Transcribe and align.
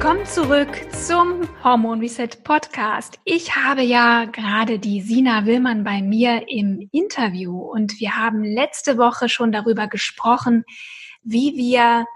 Willkommen 0.00 0.26
zurück 0.26 0.92
zum 0.92 1.48
Hormon 1.64 1.98
Reset 1.98 2.28
Podcast. 2.44 3.18
Ich 3.24 3.56
habe 3.56 3.82
ja 3.82 4.26
gerade 4.26 4.78
die 4.78 5.00
Sina 5.00 5.44
Willmann 5.44 5.82
bei 5.82 6.02
mir 6.02 6.48
im 6.48 6.88
Interview 6.92 7.58
und 7.58 7.98
wir 7.98 8.16
haben 8.16 8.44
letzte 8.44 8.96
Woche 8.96 9.28
schon 9.28 9.50
darüber 9.50 9.88
gesprochen, 9.88 10.64
wie 11.24 11.56
wir 11.56 12.06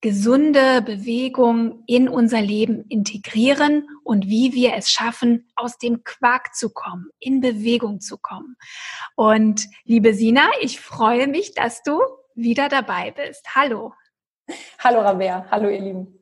gesunde 0.00 0.82
Bewegung 0.82 1.82
in 1.88 2.08
unser 2.08 2.40
Leben 2.40 2.84
integrieren 2.88 3.88
und 4.04 4.28
wie 4.28 4.52
wir 4.52 4.74
es 4.74 4.92
schaffen, 4.92 5.48
aus 5.56 5.78
dem 5.78 6.04
Quark 6.04 6.54
zu 6.54 6.70
kommen, 6.72 7.08
in 7.18 7.40
Bewegung 7.40 8.00
zu 8.00 8.18
kommen. 8.18 8.56
Und 9.16 9.66
liebe 9.82 10.14
Sina, 10.14 10.48
ich 10.60 10.80
freue 10.80 11.26
mich, 11.26 11.54
dass 11.54 11.82
du 11.82 11.98
wieder 12.36 12.68
dabei 12.68 13.10
bist. 13.10 13.48
Hallo. 13.52 13.94
Hallo 14.78 15.00
Rabea, 15.00 15.44
hallo 15.50 15.68
ihr 15.68 15.80
Lieben. 15.80 16.15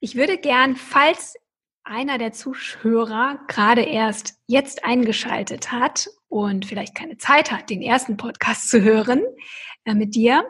Ich 0.00 0.14
würde 0.14 0.38
gern, 0.38 0.76
falls 0.76 1.34
einer 1.84 2.18
der 2.18 2.32
Zuhörer 2.32 3.38
gerade 3.46 3.82
erst 3.82 4.34
jetzt 4.46 4.84
eingeschaltet 4.84 5.72
hat 5.72 6.08
und 6.28 6.66
vielleicht 6.66 6.94
keine 6.94 7.16
Zeit 7.16 7.52
hat, 7.52 7.70
den 7.70 7.80
ersten 7.80 8.16
Podcast 8.16 8.68
zu 8.68 8.82
hören 8.82 9.22
äh, 9.84 9.94
mit 9.94 10.14
dir, 10.14 10.44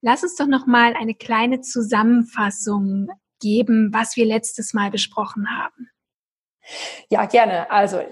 lass 0.00 0.22
uns 0.22 0.36
doch 0.36 0.46
noch 0.46 0.66
mal 0.66 0.94
eine 0.94 1.14
kleine 1.14 1.60
Zusammenfassung 1.60 3.08
geben, 3.40 3.92
was 3.92 4.16
wir 4.16 4.24
letztes 4.24 4.74
Mal 4.74 4.90
besprochen 4.90 5.50
haben. 5.50 5.90
Ja, 7.10 7.26
gerne. 7.26 7.70
Also 7.70 8.02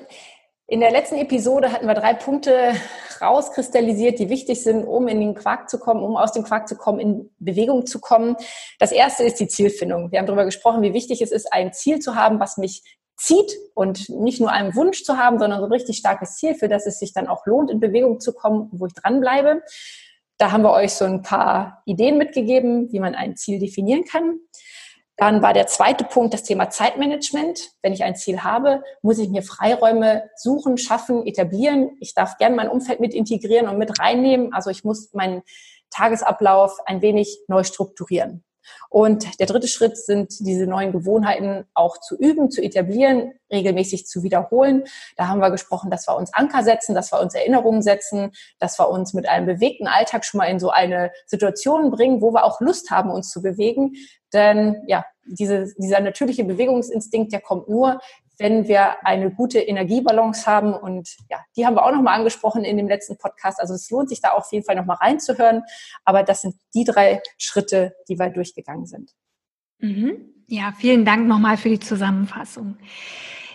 in 0.67 0.81
der 0.81 0.91
letzten 0.91 1.17
Episode 1.17 1.73
hatten 1.73 1.87
wir 1.87 1.95
drei 1.95 2.15
Punkte 2.15 2.73
rauskristallisiert, 3.21 4.19
die 4.19 4.31
wichtig 4.31 4.63
sind, 4.63 4.85
um 4.85 5.09
in 5.09 5.21
den 5.21 5.35
Quark 5.35 5.69
zu 5.69 5.79
kommen, 5.79 6.03
um 6.03 6.17
aus 6.17 6.33
dem 6.33 6.43
Quark 6.43 6.69
zu 6.69 6.77
kommen, 6.77 7.01
in 7.01 7.31
Bewegung 7.39 7.87
zu 7.87 8.01
kommen. 8.01 8.37
Das 8.79 8.91
erste 8.91 9.25
ist 9.25 9.41
die 9.41 9.49
Zielfindung. 9.49 10.11
Wir 10.11 10.19
haben 10.19 10.27
darüber 10.27 10.45
gesprochen, 10.45 10.83
wie 10.83 10.95
wichtig 10.95 11.21
es 11.21 11.33
ist, 11.33 11.53
ein 11.53 11.73
Ziel 11.73 11.99
zu 11.99 12.15
haben, 12.15 12.41
was 12.41 12.57
mich 12.57 12.83
zieht 13.17 13.53
und 13.75 14.09
nicht 14.09 14.41
nur 14.41 14.51
einen 14.51 14.75
Wunsch 14.75 15.05
zu 15.05 15.19
haben, 15.19 15.39
sondern 15.39 15.61
so 15.61 15.67
ein 15.67 15.73
richtig 15.73 15.99
starkes 15.99 16.37
Ziel, 16.37 16.55
für 16.55 16.69
das 16.69 16.87
es 16.87 16.99
sich 16.99 17.13
dann 17.13 17.29
auch 17.29 17.47
lohnt, 17.47 17.71
in 17.71 17.79
Bewegung 17.79 18.21
zu 18.21 18.33
kommen, 18.33 18.69
wo 18.73 18.87
ich 18.87 18.95
dranbleibe. 18.95 19.63
Da 20.39 20.51
haben 20.51 20.63
wir 20.63 20.73
euch 20.73 20.95
so 20.95 21.05
ein 21.05 21.23
paar 21.23 21.83
Ideen 21.85 22.19
mitgegeben, 22.19 22.91
wie 22.91 23.01
man 23.01 23.15
ein 23.15 23.37
Ziel 23.37 23.61
definieren 23.61 24.05
kann. 24.05 24.41
Dann 25.17 25.43
war 25.43 25.53
der 25.53 25.69
zweite 25.69 26.05
Punkt 26.05 26.35
das 26.35 26.43
Thema 26.43 26.71
Zeitmanagement. 26.71 27.71
Wenn 27.83 27.93
ich 27.93 28.03
ein 28.03 28.17
Ziel 28.17 28.43
habe, 28.43 28.83
muss 29.03 29.19
ich 29.19 29.29
mir 29.29 29.43
Freiräume 29.43 30.29
suchen, 30.37 30.77
schaffen, 30.77 31.25
etablieren. 31.27 31.97
Ich 32.01 32.15
darf 32.15 32.37
gerne 32.37 32.57
mein 32.57 32.69
Umfeld 32.69 33.01
mit 33.01 33.15
integrieren 33.15 33.69
und 33.69 33.79
mit 33.79 34.01
reinnehmen. 34.01 34.53
Also 34.53 34.71
ich 34.71 34.83
muss 34.83 35.13
meinen 35.13 35.43
Tagesablauf 35.91 36.79
ein 36.87 37.01
wenig 37.01 37.39
neu 37.47 37.63
strukturieren. 37.63 38.45
Und 38.89 39.41
der 39.41 39.47
dritte 39.47 39.69
Schritt 39.69 39.97
sind 39.97 40.35
diese 40.41 40.67
neuen 40.67 40.93
Gewohnheiten 40.93 41.65
auch 41.75 41.99
zu 41.99 42.17
üben, 42.17 42.51
zu 42.51 42.63
etablieren, 42.63 43.33
regelmäßig 43.51 44.07
zu 44.07 44.23
wiederholen. 44.23 44.85
Da 45.17 45.29
haben 45.29 45.41
wir 45.41 45.51
gesprochen, 45.51 45.91
dass 45.91 46.07
wir 46.09 46.17
uns 46.17 46.33
Anker 46.33 46.63
setzen, 46.63 46.95
dass 46.95 47.13
wir 47.13 47.21
uns 47.21 47.35
Erinnerungen 47.35 47.83
setzen, 47.83 48.33
dass 48.59 48.79
wir 48.79 48.89
uns 48.89 49.15
mit 49.15 49.29
einem 49.29 49.47
bewegten 49.47 49.87
Alltag 49.87 50.25
schon 50.25 50.39
mal 50.39 50.47
in 50.47 50.59
so 50.59 50.71
eine 50.71 51.13
Situation 51.27 51.91
bringen, 51.91 52.21
wo 52.21 52.33
wir 52.33 52.45
auch 52.45 52.61
Lust 52.61 52.91
haben, 52.91 53.11
uns 53.11 53.31
zu 53.31 53.43
bewegen. 53.43 53.95
Denn 54.33 54.83
ja, 54.87 55.05
diese, 55.27 55.73
dieser 55.79 56.01
natürliche 56.01 56.45
Bewegungsinstinkt, 56.45 57.33
der 57.33 57.41
kommt 57.41 57.69
nur, 57.69 58.01
wenn 58.39 58.69
wir 58.69 59.05
eine 59.07 59.31
gute 59.31 59.61
Energiebalance 59.61 60.47
haben. 60.47 60.75
Und 60.75 61.17
ja, 61.31 61.39
die 61.57 61.67
haben 61.67 61.75
wir 61.75 61.85
auch 61.85 61.93
nochmal 61.93 62.19
angesprochen 62.19 62.65
in 62.65 62.77
dem 62.77 62.89
letzten 62.89 63.17
Podcast. 63.17 63.61
Also 63.61 63.75
es 63.75 63.91
lohnt 63.91 64.09
sich 64.09 64.21
da 64.21 64.31
auf 64.31 64.51
jeden 64.53 64.65
Fall 64.65 64.77
nochmal 64.77 64.97
reinzuhören. 64.97 65.63
Aber 66.05 66.23
das 66.23 66.43
sind 66.43 66.57
die 66.75 66.85
drei 66.85 67.23
Schritte, 67.39 67.95
die 68.09 68.19
wir 68.19 68.31
durchgegangen 68.31 68.87
sind. 68.87 69.13
Mhm. 69.79 70.35
Ja, 70.47 70.73
vielen 70.77 71.05
Dank 71.05 71.27
nochmal 71.27 71.57
für 71.57 71.71
die 71.71 71.81
Zusammenfassung. 71.81 72.77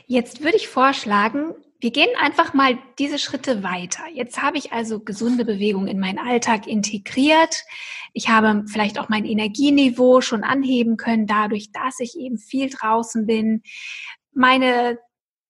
Jetzt 0.07 0.43
würde 0.43 0.57
ich 0.57 0.67
vorschlagen, 0.67 1.53
wir 1.81 1.91
gehen 1.91 2.09
einfach 2.19 2.53
mal 2.53 2.77
diese 2.97 3.19
Schritte 3.19 3.63
weiter. 3.63 4.03
Jetzt 4.13 4.41
habe 4.41 4.57
ich 4.57 4.73
also 4.73 4.99
gesunde 4.99 5.45
Bewegung 5.45 5.87
in 5.87 5.99
meinen 5.99 6.19
Alltag 6.19 6.67
integriert. 6.67 7.63
Ich 8.11 8.27
habe 8.27 8.65
vielleicht 8.67 8.99
auch 8.99 9.07
mein 9.07 9.23
Energieniveau 9.23 10.19
schon 10.19 10.43
anheben 10.43 10.97
können, 10.97 11.25
dadurch, 11.25 11.71
dass 11.71 11.99
ich 11.99 12.17
eben 12.17 12.37
viel 12.37 12.69
draußen 12.69 13.25
bin 13.27 13.61
meine 14.39 14.97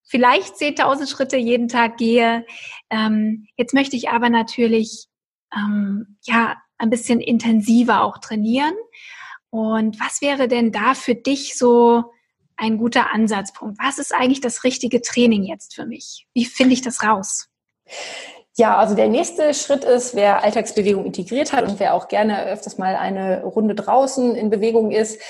vielleicht 0.04 0.56
10.000 0.56 1.08
Schritte 1.08 1.38
jeden 1.38 1.68
Tag 1.68 1.98
gehe. 1.98 2.46
Ähm, 2.90 3.48
jetzt 3.56 3.74
möchte 3.74 3.96
ich 3.96 4.10
aber 4.10 4.30
natürlich 4.30 5.08
ähm, 5.56 6.18
ja 6.24 6.58
ein 6.78 6.90
bisschen 6.90 7.22
intensiver 7.22 8.04
auch 8.04 8.18
trainieren. 8.18 8.74
Und 9.52 10.00
was 10.00 10.22
wäre 10.22 10.48
denn 10.48 10.72
da 10.72 10.94
für 10.96 11.16
dich 11.16 11.58
so 11.58 12.04
ein 12.58 12.78
guter 12.78 13.14
Ansatzpunkt? 13.14 13.78
Was 13.82 14.00
ist 14.00 14.14
eigentlich 14.14 14.42
das 14.42 14.64
richtige 14.64 15.02
Training 15.02 15.44
jetzt 15.44 15.76
für 15.76 15.86
mich? 15.86 16.28
Wie 16.34 16.46
finde 16.46 16.74
ich 16.74 16.82
das 16.82 17.04
raus? 17.04 17.48
Ja, 18.58 18.78
also 18.78 18.96
der 18.96 19.08
nächste 19.08 19.54
Schritt 19.54 19.84
ist, 19.86 20.16
wer 20.16 20.44
Alltagsbewegung 20.44 21.06
integriert 21.06 21.54
hat 21.54 21.66
und 21.66 21.80
wer 21.80 21.94
auch 21.94 22.10
gerne 22.10 22.46
öfters 22.48 22.78
mal 22.78 22.96
eine 22.96 23.44
Runde 23.44 23.74
draußen 23.74 24.36
in 24.36 24.50
Bewegung 24.50 24.92
ist, 24.92 25.22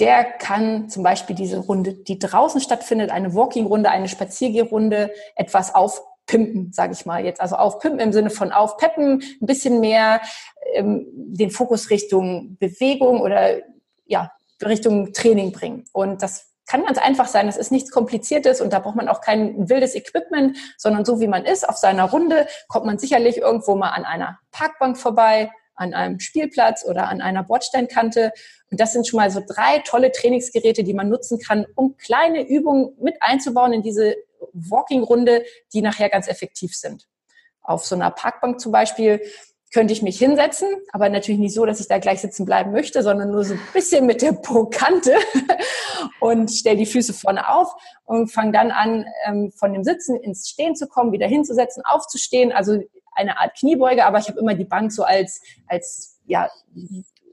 der 0.00 0.24
kann 0.24 0.88
zum 0.88 1.02
Beispiel 1.02 1.36
diese 1.36 1.58
Runde, 1.58 1.94
die 1.94 2.18
draußen 2.18 2.60
stattfindet, 2.60 3.10
eine 3.10 3.34
Walking-Runde, 3.34 3.90
eine 3.90 4.08
Spaziergehrunde, 4.08 5.12
etwas 5.36 5.74
aufpimpen, 5.74 6.72
sage 6.72 6.92
ich 6.92 7.06
mal 7.06 7.24
jetzt. 7.24 7.40
Also 7.40 7.56
aufpimpen 7.56 8.00
im 8.00 8.12
Sinne 8.12 8.30
von 8.30 8.50
aufpeppen, 8.52 9.22
ein 9.40 9.46
bisschen 9.46 9.80
mehr 9.80 10.20
ähm, 10.74 11.06
den 11.14 11.50
Fokus 11.50 11.90
Richtung 11.90 12.56
Bewegung 12.58 13.20
oder 13.20 13.58
ja, 14.06 14.32
Richtung 14.64 15.12
Training 15.12 15.52
bringen. 15.52 15.84
Und 15.92 16.22
das 16.22 16.54
kann 16.66 16.84
ganz 16.84 16.98
einfach 16.98 17.26
sein. 17.26 17.46
Das 17.46 17.56
ist 17.56 17.70
nichts 17.70 17.90
Kompliziertes 17.90 18.60
und 18.60 18.72
da 18.72 18.78
braucht 18.78 18.96
man 18.96 19.08
auch 19.08 19.20
kein 19.20 19.68
wildes 19.68 19.94
Equipment, 19.94 20.56
sondern 20.78 21.04
so 21.04 21.20
wie 21.20 21.28
man 21.28 21.44
ist, 21.44 21.68
auf 21.68 21.76
seiner 21.76 22.04
Runde 22.04 22.46
kommt 22.68 22.86
man 22.86 22.98
sicherlich 22.98 23.38
irgendwo 23.38 23.76
mal 23.76 23.90
an 23.90 24.04
einer 24.04 24.38
Parkbank 24.50 24.96
vorbei, 24.96 25.50
an 25.74 25.94
einem 25.94 26.20
Spielplatz 26.20 26.84
oder 26.84 27.08
an 27.08 27.20
einer 27.20 27.42
Bordsteinkante 27.42 28.32
und 28.74 28.80
das 28.80 28.92
sind 28.92 29.06
schon 29.06 29.18
mal 29.18 29.30
so 29.30 29.40
drei 29.46 29.78
tolle 29.86 30.10
Trainingsgeräte, 30.10 30.82
die 30.82 30.94
man 30.94 31.08
nutzen 31.08 31.38
kann, 31.38 31.64
um 31.76 31.96
kleine 31.96 32.44
Übungen 32.48 32.96
mit 33.00 33.14
einzubauen 33.20 33.72
in 33.72 33.82
diese 33.82 34.16
Walking-Runde, 34.52 35.44
die 35.72 35.80
nachher 35.80 36.08
ganz 36.08 36.26
effektiv 36.26 36.74
sind. 36.74 37.06
Auf 37.60 37.84
so 37.86 37.94
einer 37.94 38.10
Parkbank 38.10 38.58
zum 38.60 38.72
Beispiel 38.72 39.20
könnte 39.72 39.92
ich 39.92 40.02
mich 40.02 40.18
hinsetzen, 40.18 40.68
aber 40.92 41.08
natürlich 41.08 41.40
nicht 41.40 41.54
so, 41.54 41.66
dass 41.66 41.78
ich 41.78 41.86
da 41.86 41.98
gleich 41.98 42.20
sitzen 42.20 42.44
bleiben 42.46 42.72
möchte, 42.72 43.04
sondern 43.04 43.30
nur 43.30 43.44
so 43.44 43.54
ein 43.54 43.60
bisschen 43.72 44.06
mit 44.06 44.22
der 44.22 44.32
Po-Kante 44.32 45.14
und 46.20 46.50
stelle 46.50 46.76
die 46.76 46.86
Füße 46.86 47.12
vorne 47.12 47.48
auf 47.48 47.74
und 48.04 48.26
fange 48.26 48.50
dann 48.50 48.72
an, 48.72 49.04
ähm, 49.26 49.52
von 49.52 49.72
dem 49.72 49.84
Sitzen 49.84 50.16
ins 50.16 50.48
Stehen 50.48 50.74
zu 50.74 50.88
kommen, 50.88 51.12
wieder 51.12 51.28
hinzusetzen, 51.28 51.84
aufzustehen, 51.84 52.50
also 52.50 52.80
eine 53.14 53.38
Art 53.38 53.56
Kniebeuge, 53.56 54.04
aber 54.04 54.18
ich 54.18 54.28
habe 54.28 54.38
immer 54.38 54.54
die 54.54 54.64
Bank 54.64 54.92
so 54.92 55.04
als, 55.04 55.40
als 55.66 56.20
ja, 56.26 56.48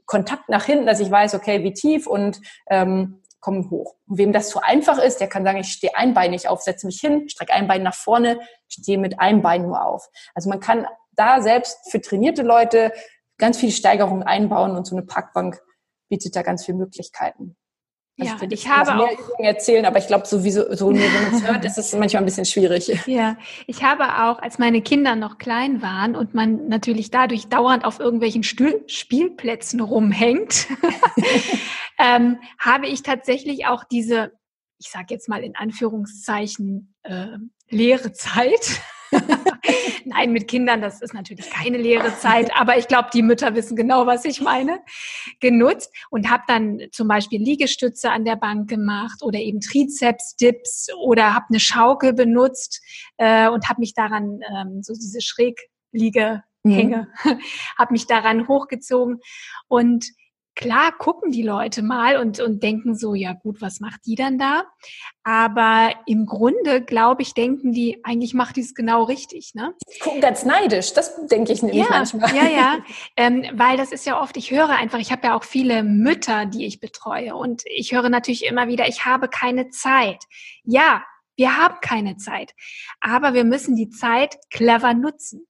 Kontakt 0.06 0.48
nach 0.48 0.64
hinten, 0.64 0.86
dass 0.86 1.00
ich 1.00 1.10
weiß, 1.10 1.34
okay, 1.34 1.62
wie 1.62 1.72
tief 1.72 2.06
und 2.06 2.40
ähm, 2.68 3.22
komme 3.40 3.68
hoch. 3.70 3.96
Und 4.06 4.18
wem 4.18 4.32
das 4.32 4.48
zu 4.50 4.60
einfach 4.62 4.98
ist, 4.98 5.20
der 5.20 5.28
kann 5.28 5.44
sagen, 5.44 5.58
ich 5.58 5.72
stehe 5.72 5.96
einbeinig 5.96 6.48
auf, 6.48 6.62
setze 6.62 6.86
mich 6.86 7.00
hin, 7.00 7.28
strecke 7.28 7.52
ein 7.52 7.66
Bein 7.66 7.82
nach 7.82 7.94
vorne, 7.94 8.40
stehe 8.68 8.98
mit 8.98 9.20
einem 9.20 9.42
Bein 9.42 9.62
nur 9.62 9.84
auf. 9.84 10.08
Also 10.34 10.48
man 10.48 10.60
kann 10.60 10.86
da 11.12 11.42
selbst 11.42 11.90
für 11.90 12.00
trainierte 12.00 12.42
Leute 12.42 12.92
ganz 13.38 13.58
viele 13.58 13.72
Steigerungen 13.72 14.22
einbauen 14.22 14.76
und 14.76 14.86
so 14.86 14.96
eine 14.96 15.04
Parkbank 15.04 15.60
bietet 16.08 16.36
da 16.36 16.42
ganz 16.42 16.64
viele 16.64 16.78
Möglichkeiten. 16.78 17.56
Also 18.20 18.44
ja, 18.44 18.50
ich 18.50 18.68
habe 18.68 18.94
mehr 18.94 19.04
auch 19.06 19.18
Übungen 19.18 19.44
erzählen, 19.44 19.86
aber 19.86 19.98
ich 19.98 20.06
glaube, 20.06 20.26
sowieso, 20.26 20.74
so 20.74 20.90
nur 20.90 21.00
wenn 21.00 21.22
man 21.22 21.34
es 21.34 21.46
hört, 21.46 21.64
ist 21.64 21.78
es 21.78 21.92
manchmal 21.98 22.22
ein 22.22 22.26
bisschen 22.26 22.44
schwierig. 22.44 22.88
Ja, 23.06 23.38
ich 23.66 23.82
habe 23.82 24.04
auch, 24.22 24.38
als 24.40 24.58
meine 24.58 24.82
Kinder 24.82 25.16
noch 25.16 25.38
klein 25.38 25.80
waren 25.80 26.14
und 26.14 26.34
man 26.34 26.68
natürlich 26.68 27.10
dadurch 27.10 27.48
dauernd 27.48 27.86
auf 27.86 28.00
irgendwelchen 28.00 28.42
Stuhl 28.42 28.84
Spielplätzen 28.86 29.80
rumhängt, 29.80 30.68
ähm, 31.98 32.38
habe 32.58 32.86
ich 32.86 33.02
tatsächlich 33.02 33.66
auch 33.66 33.84
diese, 33.84 34.32
ich 34.78 34.90
sage 34.90 35.06
jetzt 35.10 35.30
mal 35.30 35.42
in 35.42 35.56
Anführungszeichen, 35.56 36.94
äh, 37.04 37.38
leere 37.70 38.12
Zeit 38.12 38.82
Nein, 40.04 40.32
mit 40.32 40.48
Kindern, 40.48 40.80
das 40.80 41.00
ist 41.00 41.14
natürlich 41.14 41.50
keine 41.50 41.78
leere 41.78 42.16
Zeit, 42.18 42.50
aber 42.54 42.76
ich 42.76 42.88
glaube, 42.88 43.08
die 43.12 43.22
Mütter 43.22 43.54
wissen 43.54 43.76
genau, 43.76 44.06
was 44.06 44.24
ich 44.24 44.40
meine, 44.40 44.80
genutzt 45.40 45.92
und 46.10 46.30
habe 46.30 46.42
dann 46.46 46.80
zum 46.92 47.08
Beispiel 47.08 47.40
Liegestütze 47.40 48.10
an 48.10 48.24
der 48.24 48.36
Bank 48.36 48.68
gemacht 48.68 49.22
oder 49.22 49.38
eben 49.38 49.60
Trizeps-Dips 49.60 50.88
oder 50.96 51.34
habe 51.34 51.46
eine 51.50 51.60
Schaukel 51.60 52.12
benutzt 52.12 52.82
äh, 53.16 53.48
und 53.48 53.68
habe 53.68 53.80
mich 53.80 53.94
daran 53.94 54.40
ähm, 54.50 54.82
so 54.82 54.94
diese 54.94 55.20
Schrägliege 55.20 56.42
hänge, 56.64 57.08
mhm. 57.24 57.38
habe 57.78 57.92
mich 57.92 58.06
daran 58.06 58.48
hochgezogen 58.48 59.20
und 59.68 60.06
klar 60.54 60.92
gucken 60.92 61.32
die 61.32 61.42
Leute 61.42 61.82
mal 61.82 62.18
und, 62.18 62.40
und 62.40 62.62
denken 62.62 62.94
so, 62.94 63.14
ja 63.14 63.32
gut, 63.32 63.60
was 63.60 63.80
macht 63.80 64.06
die 64.06 64.14
dann 64.14 64.38
da? 64.38 64.64
Aber 65.24 65.94
im 66.06 66.26
Grunde, 66.26 66.82
glaube 66.82 67.22
ich, 67.22 67.34
denken 67.34 67.72
die, 67.72 68.04
eigentlich 68.04 68.34
macht 68.34 68.56
die 68.56 68.60
es 68.60 68.74
genau 68.74 69.04
richtig. 69.04 69.54
Ne? 69.54 69.74
Gucken 70.00 70.20
ganz 70.20 70.44
neidisch, 70.44 70.92
das 70.92 71.26
denke 71.26 71.52
ich 71.52 71.62
nämlich 71.62 71.82
ja, 71.82 71.88
manchmal. 71.90 72.34
Ja, 72.34 72.48
ja, 72.48 72.78
ähm, 73.16 73.44
weil 73.54 73.76
das 73.76 73.92
ist 73.92 74.06
ja 74.06 74.20
oft, 74.20 74.36
ich 74.36 74.50
höre 74.50 74.70
einfach, 74.70 74.98
ich 74.98 75.12
habe 75.12 75.28
ja 75.28 75.36
auch 75.36 75.44
viele 75.44 75.82
Mütter, 75.82 76.46
die 76.46 76.66
ich 76.66 76.80
betreue 76.80 77.34
und 77.34 77.62
ich 77.66 77.92
höre 77.92 78.08
natürlich 78.08 78.44
immer 78.44 78.68
wieder, 78.68 78.88
ich 78.88 79.04
habe 79.04 79.28
keine 79.28 79.70
Zeit. 79.70 80.24
Ja, 80.64 81.02
wir 81.36 81.56
haben 81.56 81.76
keine 81.80 82.16
Zeit, 82.18 82.52
aber 83.00 83.32
wir 83.32 83.44
müssen 83.44 83.74
die 83.74 83.88
Zeit 83.88 84.36
clever 84.50 84.92
nutzen. 84.92 85.46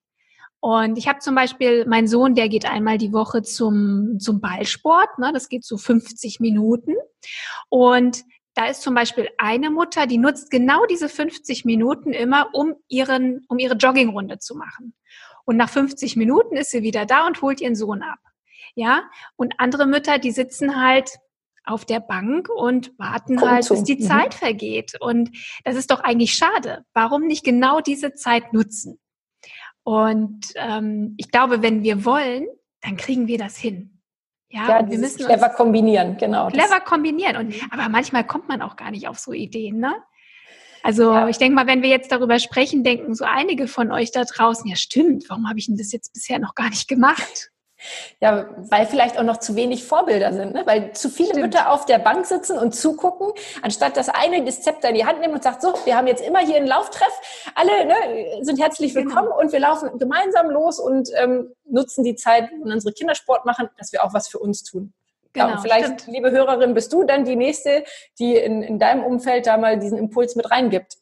Und 0.64 0.96
ich 0.96 1.08
habe 1.08 1.18
zum 1.18 1.34
Beispiel 1.34 1.86
meinen 1.86 2.06
Sohn, 2.06 2.36
der 2.36 2.48
geht 2.48 2.70
einmal 2.70 2.96
die 2.96 3.12
Woche 3.12 3.42
zum, 3.42 4.20
zum 4.20 4.40
Ballsport. 4.40 5.18
Ne? 5.18 5.32
Das 5.34 5.48
geht 5.48 5.64
so 5.64 5.76
50 5.76 6.38
Minuten. 6.38 6.94
Und 7.68 8.22
da 8.54 8.66
ist 8.66 8.80
zum 8.82 8.94
Beispiel 8.94 9.28
eine 9.38 9.70
Mutter, 9.70 10.06
die 10.06 10.18
nutzt 10.18 10.52
genau 10.52 10.86
diese 10.86 11.08
50 11.08 11.64
Minuten 11.64 12.12
immer, 12.12 12.50
um, 12.52 12.74
ihren, 12.86 13.44
um 13.48 13.58
ihre 13.58 13.74
Joggingrunde 13.74 14.38
zu 14.38 14.54
machen. 14.54 14.94
Und 15.44 15.56
nach 15.56 15.68
50 15.68 16.14
Minuten 16.14 16.56
ist 16.56 16.70
sie 16.70 16.84
wieder 16.84 17.06
da 17.06 17.26
und 17.26 17.42
holt 17.42 17.60
ihren 17.60 17.74
Sohn 17.74 18.02
ab. 18.02 18.20
Ja, 18.76 19.02
und 19.34 19.54
andere 19.58 19.86
Mütter, 19.86 20.18
die 20.18 20.30
sitzen 20.30 20.80
halt 20.80 21.10
auf 21.64 21.84
der 21.84 21.98
Bank 21.98 22.48
und 22.48 22.96
warten 23.00 23.34
Kommt 23.34 23.50
halt, 23.50 23.68
bis 23.68 23.82
die 23.82 23.96
mhm. 23.96 24.02
Zeit 24.02 24.34
vergeht. 24.34 24.92
Und 25.00 25.30
das 25.64 25.74
ist 25.74 25.90
doch 25.90 26.04
eigentlich 26.04 26.34
schade. 26.34 26.84
Warum 26.94 27.26
nicht 27.26 27.44
genau 27.44 27.80
diese 27.80 28.14
Zeit 28.14 28.52
nutzen? 28.52 29.00
Und 29.84 30.52
ähm, 30.56 31.14
ich 31.16 31.30
glaube, 31.30 31.62
wenn 31.62 31.82
wir 31.82 32.04
wollen, 32.04 32.46
dann 32.80 32.96
kriegen 32.96 33.26
wir 33.26 33.38
das 33.38 33.56
hin. 33.56 34.00
Ja, 34.48 34.68
ja 34.68 34.90
wir 34.90 34.98
müssen 34.98 35.24
clever 35.24 35.48
kombinieren, 35.48 36.16
genau. 36.18 36.48
Clever 36.48 36.80
kombinieren. 36.80 37.36
Und, 37.36 37.54
aber 37.70 37.88
manchmal 37.88 38.24
kommt 38.26 38.48
man 38.48 38.62
auch 38.62 38.76
gar 38.76 38.90
nicht 38.90 39.08
auf 39.08 39.18
so 39.18 39.32
Ideen, 39.32 39.78
ne? 39.78 39.94
Also 40.82 41.12
ja. 41.12 41.28
ich 41.28 41.38
denke 41.38 41.54
mal, 41.54 41.66
wenn 41.66 41.82
wir 41.82 41.88
jetzt 41.88 42.10
darüber 42.10 42.38
sprechen, 42.40 42.82
denken 42.82 43.14
so 43.14 43.24
einige 43.24 43.68
von 43.68 43.92
euch 43.92 44.10
da 44.10 44.24
draußen, 44.24 44.68
ja 44.68 44.76
stimmt, 44.76 45.24
warum 45.28 45.48
habe 45.48 45.58
ich 45.58 45.66
denn 45.66 45.76
das 45.76 45.92
jetzt 45.92 46.12
bisher 46.12 46.40
noch 46.40 46.54
gar 46.54 46.70
nicht 46.70 46.88
gemacht? 46.88 47.52
Ja, 48.20 48.48
weil 48.56 48.86
vielleicht 48.86 49.18
auch 49.18 49.22
noch 49.22 49.38
zu 49.38 49.56
wenig 49.56 49.84
Vorbilder 49.84 50.32
sind, 50.32 50.54
ne? 50.54 50.62
weil 50.64 50.92
zu 50.92 51.08
viele 51.08 51.30
Stimmt. 51.30 51.46
Mütter 51.46 51.70
auf 51.70 51.86
der 51.86 51.98
Bank 51.98 52.26
sitzen 52.26 52.58
und 52.58 52.74
zugucken, 52.74 53.32
anstatt 53.62 53.96
dass 53.96 54.08
eine 54.08 54.44
das 54.44 54.62
Zepter 54.62 54.90
in 54.90 54.94
die 54.94 55.04
Hand 55.04 55.20
nimmt 55.20 55.34
und 55.34 55.42
sagt, 55.42 55.62
so, 55.62 55.74
wir 55.84 55.96
haben 55.96 56.06
jetzt 56.06 56.24
immer 56.24 56.40
hier 56.40 56.56
einen 56.56 56.66
Lauftreff, 56.66 57.12
alle 57.54 57.86
ne, 57.86 57.94
sind 58.42 58.60
herzlich 58.60 58.94
genau. 58.94 59.06
willkommen 59.06 59.28
genau. 59.28 59.40
und 59.40 59.52
wir 59.52 59.60
laufen 59.60 59.98
gemeinsam 59.98 60.50
los 60.50 60.78
und 60.78 61.10
ähm, 61.20 61.52
nutzen 61.64 62.04
die 62.04 62.14
Zeit, 62.14 62.50
wenn 62.62 62.72
unsere 62.72 62.92
Kinder 62.92 63.14
Sport 63.14 63.44
machen, 63.44 63.68
dass 63.78 63.92
wir 63.92 64.04
auch 64.04 64.14
was 64.14 64.28
für 64.28 64.38
uns 64.38 64.62
tun. 64.64 64.92
Genau, 65.32 65.48
ja, 65.48 65.58
vielleicht, 65.58 66.00
stimmt. 66.00 66.06
liebe 66.08 66.30
Hörerin, 66.30 66.74
bist 66.74 66.92
du 66.92 67.04
dann 67.04 67.24
die 67.24 67.36
Nächste, 67.36 67.84
die 68.18 68.36
in, 68.36 68.62
in 68.62 68.78
deinem 68.78 69.02
Umfeld 69.02 69.46
da 69.46 69.56
mal 69.56 69.78
diesen 69.78 69.96
Impuls 69.96 70.36
mit 70.36 70.50
reingibt. 70.50 70.98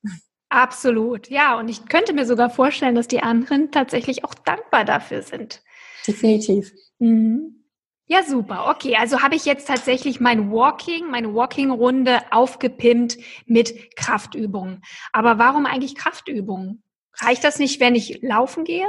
Absolut, 0.51 1.29
ja. 1.29 1.59
Und 1.59 1.69
ich 1.69 1.87
könnte 1.89 2.13
mir 2.13 2.27
sogar 2.27 2.51
vorstellen, 2.51 2.95
dass 2.95 3.09
die 3.09 3.23
anderen 3.23 3.71
tatsächlich 3.71 4.25
auch 4.25 4.35
dankbar 4.35 4.85
dafür 4.85 5.23
sind. 5.23 5.63
Definitiv. 6.07 6.73
Mhm. 6.99 7.61
Ja, 8.07 8.25
super. 8.25 8.69
Okay, 8.69 8.97
also 8.97 9.23
habe 9.23 9.37
ich 9.37 9.45
jetzt 9.45 9.69
tatsächlich 9.69 10.19
mein 10.19 10.51
Walking, 10.51 11.09
meine 11.11 11.33
Walking-Runde 11.33 12.19
aufgepimpt 12.33 13.19
mit 13.47 13.95
Kraftübungen. 13.95 14.83
Aber 15.13 15.39
warum 15.39 15.65
eigentlich 15.65 15.95
Kraftübungen? 15.95 16.83
Reicht 17.21 17.45
das 17.45 17.61
nicht, 17.61 17.79
wenn 17.79 17.95
ich 17.95 18.21
laufen 18.21 18.65
gehe? 18.65 18.87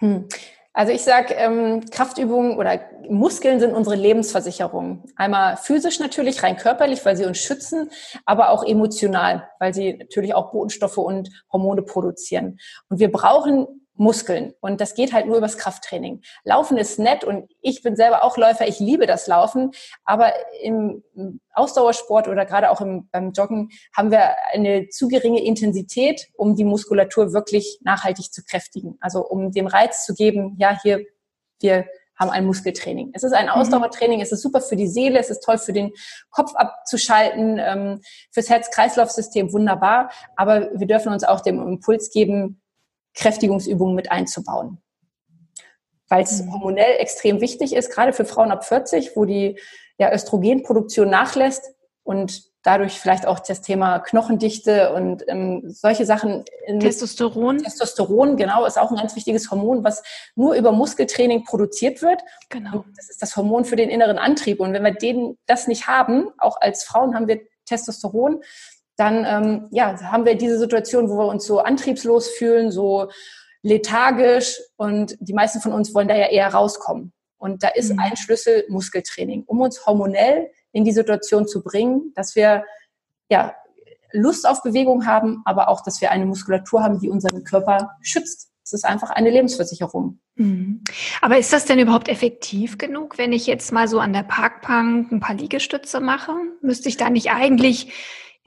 Hm. 0.00 0.26
Also 0.72 0.92
ich 0.92 1.02
sage, 1.02 1.34
ähm, 1.34 1.84
Kraftübungen 1.90 2.56
oder 2.56 2.80
Muskeln 3.08 3.58
sind 3.58 3.74
unsere 3.74 3.96
Lebensversicherung. 3.96 5.04
Einmal 5.16 5.56
physisch 5.56 5.98
natürlich, 5.98 6.42
rein 6.42 6.56
körperlich, 6.56 7.04
weil 7.04 7.16
sie 7.16 7.26
uns 7.26 7.38
schützen, 7.38 7.90
aber 8.26 8.50
auch 8.50 8.64
emotional, 8.64 9.48
weil 9.58 9.72
sie 9.72 9.94
natürlich 9.94 10.34
auch 10.34 10.52
Botenstoffe 10.52 10.98
und 10.98 11.30
Hormone 11.52 11.82
produzieren. 11.82 12.58
Und 12.88 13.00
wir 13.00 13.10
brauchen 13.10 13.87
Muskeln. 13.98 14.54
Und 14.60 14.80
das 14.80 14.94
geht 14.94 15.12
halt 15.12 15.26
nur 15.26 15.36
übers 15.36 15.58
Krafttraining. 15.58 16.22
Laufen 16.44 16.78
ist 16.78 16.98
nett 16.98 17.24
und 17.24 17.50
ich 17.60 17.82
bin 17.82 17.96
selber 17.96 18.22
auch 18.22 18.36
Läufer, 18.36 18.66
ich 18.66 18.78
liebe 18.78 19.06
das 19.06 19.26
Laufen, 19.26 19.72
aber 20.04 20.32
im 20.62 21.02
Ausdauersport 21.52 22.28
oder 22.28 22.46
gerade 22.46 22.70
auch 22.70 22.80
im, 22.80 23.08
beim 23.10 23.32
Joggen 23.32 23.70
haben 23.96 24.10
wir 24.10 24.36
eine 24.52 24.88
zu 24.88 25.08
geringe 25.08 25.42
Intensität, 25.44 26.28
um 26.34 26.54
die 26.54 26.64
Muskulatur 26.64 27.32
wirklich 27.32 27.80
nachhaltig 27.82 28.32
zu 28.32 28.42
kräftigen. 28.44 28.96
Also 29.00 29.26
um 29.26 29.50
den 29.50 29.66
Reiz 29.66 30.04
zu 30.04 30.14
geben, 30.14 30.56
ja, 30.58 30.78
hier, 30.80 31.04
wir 31.60 31.86
haben 32.18 32.30
ein 32.30 32.46
Muskeltraining. 32.46 33.10
Es 33.14 33.22
ist 33.22 33.32
ein 33.32 33.46
mhm. 33.46 33.52
Ausdauertraining, 33.52 34.20
es 34.20 34.32
ist 34.32 34.42
super 34.42 34.60
für 34.60 34.76
die 34.76 34.88
Seele, 34.88 35.18
es 35.18 35.30
ist 35.30 35.42
toll 35.42 35.58
für 35.58 35.72
den 35.72 35.92
Kopf 36.30 36.54
abzuschalten, 36.54 37.58
ähm, 37.60 38.00
fürs 38.30 38.48
Herz-Kreislauf-System 38.48 39.52
wunderbar, 39.52 40.10
aber 40.36 40.68
wir 40.78 40.86
dürfen 40.86 41.12
uns 41.12 41.24
auch 41.24 41.40
dem 41.40 41.60
Impuls 41.60 42.10
geben, 42.10 42.60
Kräftigungsübungen 43.18 43.94
mit 43.94 44.10
einzubauen. 44.10 44.78
Weil 46.08 46.22
es 46.22 46.42
mhm. 46.42 46.52
hormonell 46.52 46.96
extrem 46.98 47.40
wichtig 47.40 47.74
ist, 47.74 47.90
gerade 47.90 48.12
für 48.12 48.24
Frauen 48.24 48.50
ab 48.50 48.64
40, 48.64 49.16
wo 49.16 49.24
die 49.24 49.58
ja, 49.98 50.12
Östrogenproduktion 50.12 51.10
nachlässt 51.10 51.74
und 52.04 52.48
dadurch 52.62 53.00
vielleicht 53.00 53.26
auch 53.26 53.40
das 53.40 53.60
Thema 53.60 53.98
Knochendichte 53.98 54.92
und 54.92 55.24
ähm, 55.28 55.62
solche 55.66 56.06
Sachen. 56.06 56.44
Testosteron. 56.80 57.58
Testosteron, 57.58 58.36
genau, 58.36 58.64
ist 58.66 58.78
auch 58.78 58.90
ein 58.90 58.96
ganz 58.96 59.16
wichtiges 59.16 59.50
Hormon, 59.50 59.84
was 59.84 60.02
nur 60.34 60.54
über 60.54 60.72
Muskeltraining 60.72 61.44
produziert 61.44 62.02
wird. 62.02 62.22
Genau. 62.48 62.84
Das 62.96 63.10
ist 63.10 63.22
das 63.22 63.36
Hormon 63.36 63.64
für 63.64 63.76
den 63.76 63.90
inneren 63.90 64.18
Antrieb. 64.18 64.60
Und 64.60 64.72
wenn 64.72 64.84
wir 64.84 64.92
den, 64.92 65.38
das 65.46 65.66
nicht 65.66 65.86
haben, 65.88 66.28
auch 66.38 66.60
als 66.60 66.84
Frauen 66.84 67.14
haben 67.14 67.28
wir 67.28 67.40
Testosteron, 67.64 68.42
dann 68.98 69.24
ähm, 69.24 69.68
ja, 69.70 69.98
haben 70.02 70.24
wir 70.24 70.34
diese 70.34 70.58
Situation, 70.58 71.08
wo 71.08 71.18
wir 71.18 71.26
uns 71.26 71.46
so 71.46 71.60
antriebslos 71.60 72.28
fühlen, 72.28 72.70
so 72.70 73.08
lethargisch 73.62 74.60
und 74.76 75.16
die 75.20 75.32
meisten 75.32 75.60
von 75.60 75.72
uns 75.72 75.94
wollen 75.94 76.08
da 76.08 76.16
ja 76.16 76.26
eher 76.26 76.52
rauskommen. 76.52 77.12
Und 77.38 77.62
da 77.62 77.68
ist 77.68 77.92
mhm. 77.92 78.00
ein 78.00 78.16
Schlüssel 78.16 78.64
Muskeltraining, 78.68 79.44
um 79.46 79.60
uns 79.60 79.86
hormonell 79.86 80.50
in 80.72 80.84
die 80.84 80.92
Situation 80.92 81.46
zu 81.46 81.62
bringen, 81.62 82.12
dass 82.16 82.34
wir 82.34 82.64
ja 83.30 83.54
Lust 84.12 84.48
auf 84.48 84.62
Bewegung 84.62 85.06
haben, 85.06 85.42
aber 85.44 85.68
auch, 85.68 85.82
dass 85.82 86.00
wir 86.00 86.10
eine 86.10 86.26
Muskulatur 86.26 86.82
haben, 86.82 86.98
die 86.98 87.08
unseren 87.08 87.44
Körper 87.44 87.90
schützt. 88.00 88.50
Es 88.64 88.72
ist 88.72 88.84
einfach 88.84 89.10
eine 89.10 89.30
Lebensversicherung. 89.30 90.18
Mhm. 90.34 90.82
Aber 91.20 91.38
ist 91.38 91.52
das 91.52 91.64
denn 91.64 91.78
überhaupt 91.78 92.08
effektiv 92.08 92.78
genug, 92.78 93.16
wenn 93.16 93.32
ich 93.32 93.46
jetzt 93.46 93.72
mal 93.72 93.86
so 93.86 94.00
an 94.00 94.12
der 94.12 94.24
Parkbank 94.24 95.12
ein 95.12 95.20
paar 95.20 95.36
Liegestütze 95.36 96.00
mache? 96.00 96.32
Müsste 96.62 96.88
ich 96.88 96.96
da 96.96 97.10
nicht 97.10 97.30
eigentlich 97.30 97.92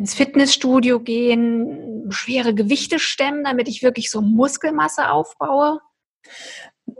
ins 0.02 0.16
Fitnessstudio 0.16 1.00
gehen, 1.00 2.08
schwere 2.10 2.56
Gewichte 2.56 2.98
stemmen, 2.98 3.44
damit 3.44 3.68
ich 3.68 3.84
wirklich 3.84 4.10
so 4.10 4.20
Muskelmasse 4.20 5.12
aufbaue? 5.12 5.80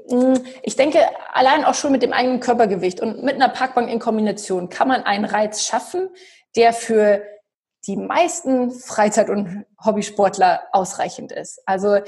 Mm, 0.08 0.36
ich 0.62 0.76
denke, 0.76 1.00
allein 1.34 1.66
auch 1.66 1.74
schon 1.74 1.92
mit 1.92 2.04
dem 2.04 2.14
eigenen 2.14 2.40
Körpergewicht 2.40 3.02
und 3.02 3.24
mit 3.24 3.34
einer 3.34 3.50
Parkbank 3.50 3.90
in 3.90 3.98
Kombination 3.98 4.70
kann 4.70 4.88
man 4.88 5.02
einen 5.02 5.26
Reiz 5.26 5.66
schaffen, 5.66 6.10
der 6.56 6.74
für 6.74 7.24
die 7.88 7.98
meisten 7.98 8.70
Freizeit- 8.70 9.32
und 9.32 9.66
Hobbysportler 9.84 10.62
ausreichend 10.72 11.32
ist. 11.32 11.60
Also 11.66 12.02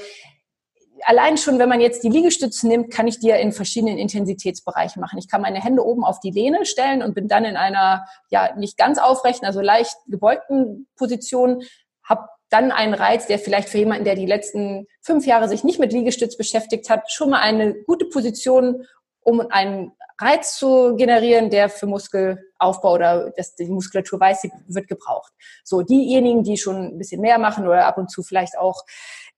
allein 1.04 1.36
schon, 1.36 1.58
wenn 1.58 1.68
man 1.68 1.80
jetzt 1.80 2.02
die 2.02 2.08
Liegestütze 2.08 2.66
nimmt, 2.66 2.92
kann 2.92 3.06
ich 3.06 3.18
die 3.18 3.28
ja 3.28 3.36
in 3.36 3.52
verschiedenen 3.52 3.98
Intensitätsbereichen 3.98 5.00
machen. 5.00 5.18
Ich 5.18 5.28
kann 5.28 5.42
meine 5.42 5.62
Hände 5.62 5.84
oben 5.84 6.04
auf 6.04 6.20
die 6.20 6.30
Lehne 6.30 6.66
stellen 6.66 7.02
und 7.02 7.14
bin 7.14 7.28
dann 7.28 7.44
in 7.44 7.56
einer, 7.56 8.06
ja, 8.30 8.54
nicht 8.56 8.76
ganz 8.76 8.98
aufrechten, 8.98 9.46
also 9.46 9.60
leicht 9.60 9.96
gebeugten 10.06 10.86
Position, 10.96 11.62
habe 12.02 12.28
dann 12.50 12.70
einen 12.70 12.94
Reiz, 12.94 13.26
der 13.26 13.38
vielleicht 13.38 13.68
für 13.68 13.78
jemanden, 13.78 14.04
der 14.04 14.14
die 14.14 14.26
letzten 14.26 14.86
fünf 15.00 15.26
Jahre 15.26 15.48
sich 15.48 15.64
nicht 15.64 15.80
mit 15.80 15.92
Liegestütz 15.92 16.36
beschäftigt 16.36 16.88
hat, 16.90 17.10
schon 17.10 17.30
mal 17.30 17.40
eine 17.40 17.74
gute 17.84 18.06
Position, 18.06 18.84
um 19.22 19.40
einen 19.40 19.92
Reiz 20.20 20.56
zu 20.56 20.94
generieren, 20.96 21.50
der 21.50 21.68
für 21.68 21.86
Muskelaufbau 21.86 22.92
oder 22.92 23.30
dass 23.30 23.56
die 23.56 23.66
Muskulatur 23.66 24.20
weiß, 24.20 24.42
sie 24.42 24.52
wird 24.68 24.86
gebraucht. 24.86 25.32
So, 25.64 25.82
diejenigen, 25.82 26.44
die 26.44 26.56
schon 26.56 26.76
ein 26.76 26.98
bisschen 26.98 27.20
mehr 27.20 27.38
machen 27.38 27.66
oder 27.66 27.86
ab 27.86 27.98
und 27.98 28.10
zu 28.10 28.22
vielleicht 28.22 28.56
auch 28.56 28.84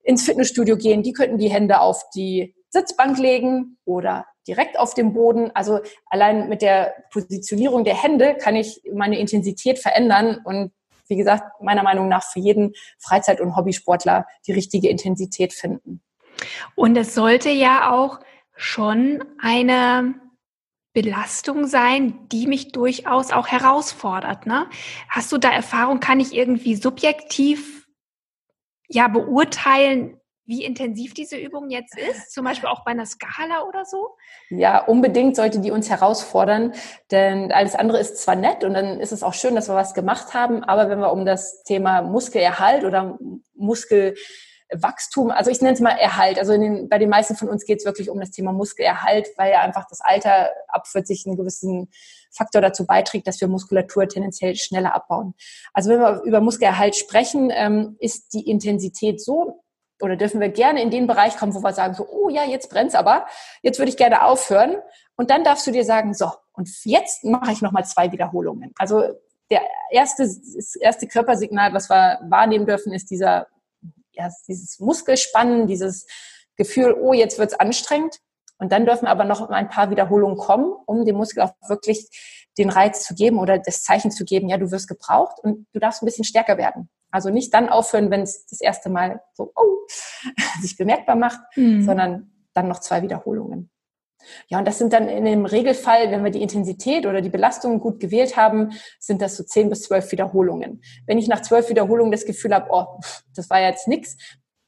ins 0.06 0.22
Fitnessstudio 0.24 0.76
gehen, 0.76 1.02
die 1.02 1.12
könnten 1.12 1.36
die 1.36 1.50
Hände 1.50 1.80
auf 1.80 2.02
die 2.14 2.54
Sitzbank 2.70 3.18
legen 3.18 3.76
oder 3.84 4.26
direkt 4.46 4.78
auf 4.78 4.94
dem 4.94 5.12
Boden. 5.12 5.50
Also 5.54 5.80
allein 6.06 6.48
mit 6.48 6.62
der 6.62 6.94
Positionierung 7.12 7.84
der 7.84 8.00
Hände 8.00 8.36
kann 8.36 8.54
ich 8.54 8.80
meine 8.92 9.18
Intensität 9.18 9.78
verändern 9.78 10.38
und 10.44 10.72
wie 11.08 11.16
gesagt, 11.16 11.60
meiner 11.60 11.82
Meinung 11.82 12.08
nach 12.08 12.24
für 12.24 12.40
jeden 12.40 12.72
Freizeit- 12.98 13.40
und 13.40 13.56
Hobbysportler 13.56 14.26
die 14.46 14.52
richtige 14.52 14.88
Intensität 14.88 15.52
finden. 15.52 16.02
Und 16.74 16.96
es 16.96 17.14
sollte 17.14 17.50
ja 17.50 17.92
auch 17.92 18.20
schon 18.56 19.24
eine 19.40 20.14
Belastung 20.92 21.66
sein, 21.66 22.28
die 22.32 22.46
mich 22.46 22.72
durchaus 22.72 23.30
auch 23.30 23.48
herausfordert. 23.48 24.46
Ne? 24.46 24.66
Hast 25.08 25.30
du 25.30 25.38
da 25.38 25.50
Erfahrung? 25.50 26.00
Kann 26.00 26.20
ich 26.20 26.32
irgendwie 26.32 26.74
subjektiv 26.74 27.75
ja 28.88 29.08
beurteilen, 29.08 30.20
wie 30.46 30.64
intensiv 30.64 31.12
diese 31.12 31.36
Übung 31.36 31.70
jetzt 31.70 31.98
ist? 31.98 32.32
Zum 32.32 32.44
Beispiel 32.44 32.68
auch 32.68 32.84
bei 32.84 32.92
einer 32.92 33.06
Skala 33.06 33.64
oder 33.68 33.84
so? 33.84 34.16
Ja, 34.48 34.84
unbedingt 34.84 35.34
sollte 35.34 35.58
die 35.58 35.72
uns 35.72 35.90
herausfordern, 35.90 36.72
denn 37.10 37.50
alles 37.50 37.74
andere 37.74 37.98
ist 37.98 38.18
zwar 38.18 38.36
nett 38.36 38.62
und 38.62 38.74
dann 38.74 39.00
ist 39.00 39.12
es 39.12 39.24
auch 39.24 39.34
schön, 39.34 39.56
dass 39.56 39.68
wir 39.68 39.74
was 39.74 39.92
gemacht 39.92 40.34
haben, 40.34 40.62
aber 40.62 40.88
wenn 40.88 41.00
wir 41.00 41.12
um 41.12 41.26
das 41.26 41.64
Thema 41.64 42.02
Muskelerhalt 42.02 42.84
oder 42.84 43.18
Muskel 43.54 44.14
Wachstum, 44.72 45.30
also 45.30 45.50
ich 45.50 45.60
nenne 45.60 45.74
es 45.74 45.80
mal 45.80 45.90
Erhalt. 45.92 46.38
Also 46.38 46.52
den, 46.52 46.88
bei 46.88 46.98
den 46.98 47.08
meisten 47.08 47.36
von 47.36 47.48
uns 47.48 47.64
geht 47.64 47.78
es 47.78 47.84
wirklich 47.84 48.10
um 48.10 48.18
das 48.18 48.32
Thema 48.32 48.52
Muskelerhalt, 48.52 49.28
weil 49.36 49.52
ja 49.52 49.60
einfach 49.60 49.86
das 49.88 50.00
Alter 50.00 50.50
ab 50.68 50.88
40 50.88 51.24
einen 51.26 51.36
gewissen 51.36 51.88
Faktor 52.36 52.60
dazu 52.60 52.86
beiträgt, 52.86 53.26
dass 53.26 53.40
wir 53.40 53.48
Muskulatur 53.48 54.08
tendenziell 54.08 54.56
schneller 54.56 54.94
abbauen. 54.94 55.34
Also 55.72 55.90
wenn 55.90 56.00
wir 56.00 56.22
über 56.22 56.40
Muskelerhalt 56.40 56.96
sprechen, 56.96 57.50
ähm, 57.52 57.96
ist 58.00 58.34
die 58.34 58.48
Intensität 58.48 59.22
so, 59.22 59.62
oder 60.00 60.16
dürfen 60.16 60.40
wir 60.40 60.50
gerne 60.50 60.82
in 60.82 60.90
den 60.90 61.06
Bereich 61.06 61.36
kommen, 61.36 61.54
wo 61.54 61.62
wir 61.62 61.72
sagen, 61.72 61.94
so, 61.94 62.06
oh 62.08 62.28
ja, 62.28 62.44
jetzt 62.44 62.68
brennt's 62.68 62.94
aber, 62.94 63.26
jetzt 63.62 63.78
würde 63.78 63.90
ich 63.90 63.96
gerne 63.96 64.24
aufhören. 64.24 64.76
Und 65.16 65.30
dann 65.30 65.42
darfst 65.42 65.66
du 65.66 65.70
dir 65.70 65.84
sagen, 65.84 66.12
so, 66.12 66.30
und 66.52 66.68
jetzt 66.84 67.24
mache 67.24 67.52
ich 67.52 67.62
nochmal 67.62 67.86
zwei 67.86 68.12
Wiederholungen. 68.12 68.72
Also 68.76 69.04
der 69.50 69.62
erste, 69.90 70.24
das 70.24 70.76
erste 70.76 71.06
Körpersignal, 71.06 71.72
was 71.72 71.88
wir 71.88 72.18
wahrnehmen 72.28 72.66
dürfen, 72.66 72.92
ist 72.92 73.10
dieser 73.10 73.46
ja, 74.16 74.30
dieses 74.48 74.78
Muskelspannen, 74.80 75.66
dieses 75.66 76.06
Gefühl, 76.56 76.94
oh, 76.98 77.12
jetzt 77.12 77.38
wird's 77.38 77.54
anstrengend. 77.54 78.18
Und 78.58 78.72
dann 78.72 78.86
dürfen 78.86 79.06
aber 79.06 79.24
noch 79.24 79.50
ein 79.50 79.68
paar 79.68 79.90
Wiederholungen 79.90 80.36
kommen, 80.36 80.72
um 80.86 81.04
dem 81.04 81.16
Muskel 81.16 81.42
auch 81.42 81.52
wirklich 81.68 82.08
den 82.58 82.70
Reiz 82.70 83.04
zu 83.04 83.14
geben 83.14 83.38
oder 83.38 83.58
das 83.58 83.82
Zeichen 83.82 84.10
zu 84.10 84.24
geben, 84.24 84.48
ja, 84.48 84.56
du 84.56 84.70
wirst 84.70 84.88
gebraucht 84.88 85.38
und 85.42 85.66
du 85.72 85.78
darfst 85.78 86.02
ein 86.02 86.06
bisschen 86.06 86.24
stärker 86.24 86.56
werden. 86.56 86.88
Also 87.10 87.30
nicht 87.30 87.52
dann 87.52 87.68
aufhören, 87.68 88.10
wenn 88.10 88.22
es 88.22 88.46
das 88.46 88.60
erste 88.60 88.88
Mal 88.88 89.20
so 89.34 89.52
oh, 89.54 89.86
sich 90.60 90.76
bemerkbar 90.76 91.16
macht, 91.16 91.40
mhm. 91.54 91.82
sondern 91.82 92.32
dann 92.54 92.68
noch 92.68 92.80
zwei 92.80 93.02
Wiederholungen. 93.02 93.70
Ja, 94.48 94.58
und 94.58 94.66
das 94.66 94.78
sind 94.78 94.92
dann 94.92 95.08
in 95.08 95.24
dem 95.24 95.46
Regelfall, 95.46 96.10
wenn 96.10 96.24
wir 96.24 96.30
die 96.30 96.42
Intensität 96.42 97.06
oder 97.06 97.20
die 97.20 97.28
Belastung 97.28 97.78
gut 97.78 98.00
gewählt 98.00 98.36
haben, 98.36 98.72
sind 98.98 99.22
das 99.22 99.36
so 99.36 99.44
zehn 99.44 99.68
bis 99.68 99.82
zwölf 99.82 100.10
Wiederholungen. 100.10 100.82
Wenn 101.06 101.18
ich 101.18 101.28
nach 101.28 101.42
zwölf 101.42 101.68
Wiederholungen 101.68 102.10
das 102.10 102.24
Gefühl 102.24 102.54
habe, 102.54 102.68
oh, 102.70 102.86
das 103.34 103.48
war 103.50 103.60
jetzt 103.60 103.86
nix, 103.86 104.16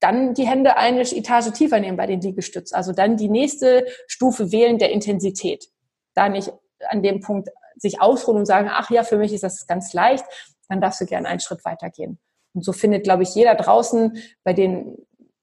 dann 0.00 0.34
die 0.34 0.46
Hände 0.46 0.76
eine 0.76 1.00
Etage 1.00 1.52
tiefer 1.52 1.80
nehmen 1.80 1.96
bei 1.96 2.06
den 2.06 2.20
Liegestützen. 2.20 2.76
Also 2.76 2.92
dann 2.92 3.16
die 3.16 3.28
nächste 3.28 3.86
Stufe 4.06 4.52
wählen 4.52 4.78
der 4.78 4.92
Intensität. 4.92 5.68
Da 6.14 6.28
nicht 6.28 6.52
an 6.88 7.02
dem 7.02 7.20
Punkt 7.20 7.48
sich 7.76 8.00
ausruhen 8.00 8.38
und 8.38 8.46
sagen, 8.46 8.68
ach 8.70 8.90
ja, 8.90 9.04
für 9.04 9.18
mich 9.18 9.32
ist 9.32 9.44
das 9.44 9.66
ganz 9.66 9.92
leicht, 9.92 10.24
dann 10.68 10.80
darfst 10.80 11.00
du 11.00 11.06
gerne 11.06 11.28
einen 11.28 11.40
Schritt 11.40 11.64
weitergehen. 11.64 12.18
Und 12.54 12.64
so 12.64 12.72
findet, 12.72 13.04
glaube 13.04 13.22
ich, 13.22 13.34
jeder 13.34 13.54
draußen 13.54 14.18
bei 14.44 14.52
den 14.52 14.96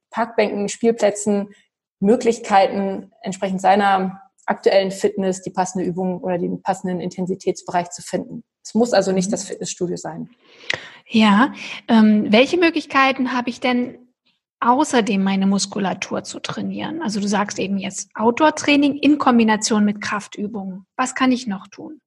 Parkbänken, 0.09 0.69
Spielplätzen 0.69 1.53
Möglichkeiten, 1.99 3.11
entsprechend 3.21 3.61
seiner 3.61 4.21
aktuellen 4.45 4.91
Fitness 4.91 5.41
die 5.41 5.49
passende 5.49 5.85
Übung 5.85 6.21
oder 6.21 6.37
den 6.37 6.61
passenden 6.61 6.99
Intensitätsbereich 6.99 7.89
zu 7.89 8.01
finden. 8.01 8.43
Es 8.63 8.73
muss 8.73 8.93
also 8.93 9.11
nicht 9.11 9.31
das 9.31 9.45
Fitnessstudio 9.45 9.97
sein. 9.97 10.29
Ja, 11.07 11.53
ähm, 11.87 12.31
welche 12.31 12.57
Möglichkeiten 12.57 13.33
habe 13.33 13.49
ich 13.49 13.59
denn 13.59 14.04
außerdem 14.59 15.23
meine 15.23 15.47
Muskulatur 15.47 16.23
zu 16.23 16.39
trainieren? 16.39 17.01
Also 17.01 17.19
du 17.19 17.27
sagst 17.27 17.59
eben 17.59 17.77
jetzt 17.77 18.09
Outdoor-Training 18.15 18.97
in 18.97 19.17
Kombination 19.17 19.85
mit 19.85 20.01
Kraftübungen. 20.01 20.85
Was 20.95 21.15
kann 21.15 21.31
ich 21.31 21.47
noch 21.47 21.67
tun? 21.67 21.99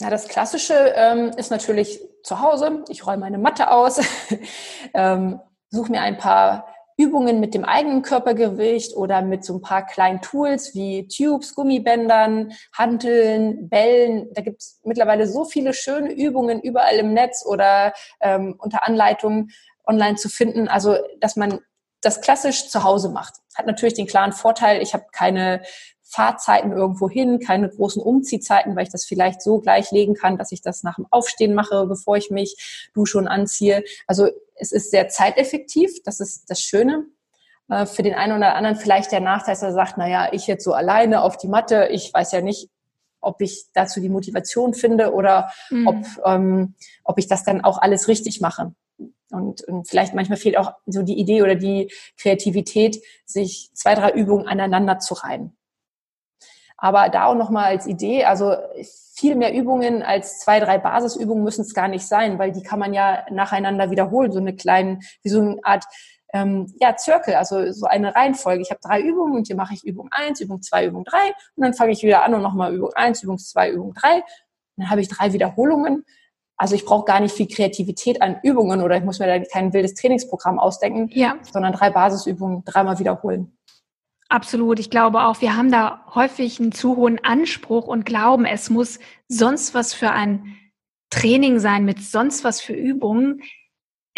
Ja, 0.00 0.10
das 0.10 0.28
Klassische 0.28 0.74
ähm, 0.94 1.30
ist 1.36 1.50
natürlich 1.50 2.00
zu 2.22 2.40
Hause. 2.40 2.84
Ich 2.88 3.06
räume 3.06 3.18
meine 3.18 3.38
Matte 3.38 3.70
aus, 3.70 4.00
ähm, 4.94 5.40
suche 5.70 5.90
mir 5.90 6.02
ein 6.02 6.18
paar 6.18 6.68
Übungen 6.96 7.38
mit 7.38 7.54
dem 7.54 7.64
eigenen 7.64 8.02
Körpergewicht 8.02 8.96
oder 8.96 9.22
mit 9.22 9.44
so 9.44 9.54
ein 9.54 9.60
paar 9.60 9.86
kleinen 9.86 10.20
Tools 10.20 10.74
wie 10.74 11.06
Tubes, 11.06 11.54
Gummibändern, 11.54 12.52
Hanteln, 12.76 13.68
Bällen. 13.68 14.28
Da 14.34 14.42
gibt 14.42 14.62
es 14.62 14.80
mittlerweile 14.84 15.28
so 15.28 15.44
viele 15.44 15.72
schöne 15.74 16.12
Übungen 16.12 16.60
überall 16.60 16.96
im 16.96 17.12
Netz 17.12 17.46
oder 17.46 17.92
ähm, 18.20 18.56
unter 18.58 18.86
Anleitung 18.86 19.48
online 19.88 20.16
zu 20.16 20.28
finden. 20.28 20.68
Also, 20.68 20.96
dass 21.20 21.36
man 21.36 21.60
das 22.00 22.20
klassisch 22.20 22.68
zu 22.68 22.84
Hause 22.84 23.08
macht. 23.08 23.34
Hat 23.56 23.66
natürlich 23.66 23.94
den 23.94 24.06
klaren 24.06 24.32
Vorteil, 24.32 24.80
ich 24.82 24.94
habe 24.94 25.06
keine 25.10 25.62
Fahrzeiten 26.04 26.72
irgendwo 26.72 27.10
hin, 27.10 27.38
keine 27.40 27.68
großen 27.68 28.00
Umziehzeiten, 28.00 28.76
weil 28.76 28.84
ich 28.84 28.92
das 28.92 29.04
vielleicht 29.04 29.42
so 29.42 29.58
gleich 29.58 29.90
legen 29.90 30.14
kann, 30.14 30.38
dass 30.38 30.52
ich 30.52 30.62
das 30.62 30.82
nach 30.82 30.96
dem 30.96 31.06
Aufstehen 31.10 31.54
mache, 31.54 31.86
bevor 31.86 32.16
ich 32.16 32.30
mich 32.30 32.90
dusche 32.94 33.18
und 33.18 33.28
anziehe. 33.28 33.84
Also 34.06 34.28
es 34.54 34.72
ist 34.72 34.90
sehr 34.90 35.08
zeiteffektiv, 35.08 36.02
das 36.04 36.20
ist 36.20 36.48
das 36.48 36.60
Schöne. 36.60 37.04
Äh, 37.68 37.84
für 37.84 38.02
den 38.02 38.14
einen 38.14 38.36
oder 38.36 38.54
anderen 38.54 38.76
vielleicht 38.76 39.12
der 39.12 39.20
Nachteil, 39.20 39.54
dass 39.54 39.62
er 39.62 39.72
sagt, 39.72 39.94
na 39.98 40.08
ja, 40.08 40.32
ich 40.32 40.46
jetzt 40.46 40.64
so 40.64 40.72
alleine 40.72 41.22
auf 41.22 41.36
die 41.36 41.48
Matte, 41.48 41.88
ich 41.90 42.12
weiß 42.14 42.32
ja 42.32 42.40
nicht, 42.40 42.70
ob 43.20 43.40
ich 43.40 43.66
dazu 43.74 44.00
die 44.00 44.08
Motivation 44.08 44.74
finde 44.74 45.12
oder 45.12 45.50
mhm. 45.70 45.88
ob, 45.88 45.96
ähm, 46.24 46.74
ob 47.04 47.18
ich 47.18 47.26
das 47.26 47.44
dann 47.44 47.62
auch 47.62 47.78
alles 47.78 48.08
richtig 48.08 48.40
mache. 48.40 48.72
Und, 49.30 49.62
und 49.64 49.88
vielleicht 49.88 50.14
manchmal 50.14 50.38
fehlt 50.38 50.56
auch 50.56 50.72
so 50.86 51.02
die 51.02 51.18
Idee 51.18 51.42
oder 51.42 51.54
die 51.54 51.92
Kreativität, 52.16 53.02
sich 53.26 53.70
zwei, 53.74 53.94
drei 53.94 54.10
Übungen 54.12 54.46
aneinander 54.46 54.98
zu 54.98 55.14
reihen. 55.14 55.56
Aber 56.78 57.08
da 57.08 57.26
auch 57.26 57.34
nochmal 57.34 57.64
als 57.64 57.86
Idee, 57.86 58.24
also 58.24 58.54
viel 59.14 59.34
mehr 59.34 59.52
Übungen 59.52 60.02
als 60.02 60.38
zwei, 60.38 60.60
drei 60.60 60.78
Basisübungen 60.78 61.42
müssen 61.42 61.62
es 61.62 61.74
gar 61.74 61.88
nicht 61.88 62.06
sein, 62.06 62.38
weil 62.38 62.52
die 62.52 62.62
kann 62.62 62.78
man 62.78 62.94
ja 62.94 63.26
nacheinander 63.30 63.90
wiederholen, 63.90 64.30
so 64.30 64.38
eine 64.38 64.54
kleine, 64.54 65.00
wie 65.22 65.28
so 65.28 65.40
eine 65.40 65.56
Art 65.64 65.84
ähm, 66.32 66.72
ja, 66.80 66.94
Zirkel, 66.94 67.34
also 67.34 67.72
so 67.72 67.86
eine 67.86 68.14
Reihenfolge. 68.14 68.62
Ich 68.62 68.70
habe 68.70 68.80
drei 68.80 69.00
Übungen 69.00 69.34
und 69.34 69.48
hier 69.48 69.56
mache 69.56 69.74
ich 69.74 69.84
Übung 69.84 70.08
eins, 70.12 70.40
Übung 70.40 70.62
zwei, 70.62 70.86
Übung 70.86 71.04
drei 71.04 71.34
und 71.56 71.64
dann 71.64 71.74
fange 71.74 71.92
ich 71.92 72.02
wieder 72.02 72.22
an 72.22 72.34
und 72.34 72.42
nochmal 72.42 72.72
Übung 72.72 72.92
eins, 72.94 73.22
Übung 73.22 73.38
zwei, 73.38 73.70
Übung 73.70 73.94
drei. 73.94 74.22
Dann 74.76 74.88
habe 74.88 75.00
ich 75.00 75.08
drei 75.08 75.32
Wiederholungen. 75.32 76.04
Also 76.58 76.74
ich 76.74 76.84
brauche 76.84 77.04
gar 77.04 77.20
nicht 77.20 77.34
viel 77.34 77.46
Kreativität 77.46 78.20
an 78.20 78.40
Übungen 78.42 78.82
oder 78.82 78.96
ich 78.96 79.04
muss 79.04 79.20
mir 79.20 79.26
da 79.26 79.38
kein 79.38 79.72
wildes 79.72 79.94
Trainingsprogramm 79.94 80.58
ausdenken, 80.58 81.08
ja. 81.12 81.36
sondern 81.50 81.72
drei 81.72 81.90
Basisübungen 81.90 82.64
dreimal 82.64 82.98
wiederholen. 82.98 83.56
Absolut. 84.28 84.78
Ich 84.78 84.90
glaube 84.90 85.22
auch, 85.22 85.40
wir 85.40 85.56
haben 85.56 85.70
da 85.70 86.04
häufig 86.14 86.60
einen 86.60 86.72
zu 86.72 86.96
hohen 86.96 87.22
Anspruch 87.24 87.86
und 87.86 88.04
glauben, 88.04 88.44
es 88.44 88.68
muss 88.68 88.98
sonst 89.28 89.72
was 89.72 89.94
für 89.94 90.10
ein 90.10 90.56
Training 91.10 91.60
sein 91.60 91.84
mit 91.84 92.02
sonst 92.02 92.44
was 92.44 92.60
für 92.60 92.74
Übungen. 92.74 93.40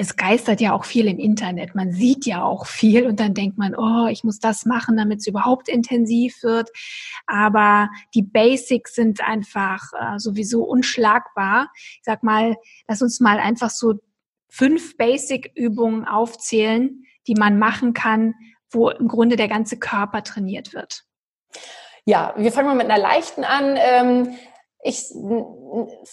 Es 0.01 0.17
geistert 0.17 0.63
ja 0.63 0.73
auch 0.73 0.87
viel 0.87 1.07
im 1.09 1.19
Internet. 1.19 1.75
Man 1.75 1.93
sieht 1.93 2.25
ja 2.25 2.43
auch 2.43 2.65
viel 2.65 3.07
und 3.07 3.21
dann 3.21 3.35
denkt 3.35 3.59
man, 3.59 3.75
oh, 3.77 4.07
ich 4.07 4.25
muss 4.25 4.39
das 4.39 4.65
machen, 4.65 4.97
damit 4.97 5.19
es 5.19 5.27
überhaupt 5.27 5.69
intensiv 5.69 6.43
wird. 6.43 6.71
Aber 7.27 7.91
die 8.15 8.23
Basics 8.23 8.95
sind 8.95 9.23
einfach 9.23 9.83
äh, 9.93 10.19
sowieso 10.19 10.65
unschlagbar. 10.65 11.69
Ich 11.75 12.01
sag 12.05 12.23
mal, 12.23 12.57
lass 12.89 13.03
uns 13.03 13.21
mal 13.21 13.39
einfach 13.39 13.69
so 13.69 13.97
fünf 14.49 14.97
Basic-Übungen 14.97 16.07
aufzählen, 16.07 17.05
die 17.27 17.35
man 17.35 17.59
machen 17.59 17.93
kann, 17.93 18.33
wo 18.71 18.89
im 18.89 19.07
Grunde 19.07 19.37
der 19.37 19.49
ganze 19.49 19.79
Körper 19.79 20.23
trainiert 20.23 20.73
wird? 20.73 21.05
Ja, 22.07 22.33
wir 22.39 22.53
fangen 22.53 22.69
mal 22.69 22.75
mit 22.75 22.91
einer 22.91 23.03
leichten 23.03 23.45
an. 23.45 23.77
Ich 24.83 25.13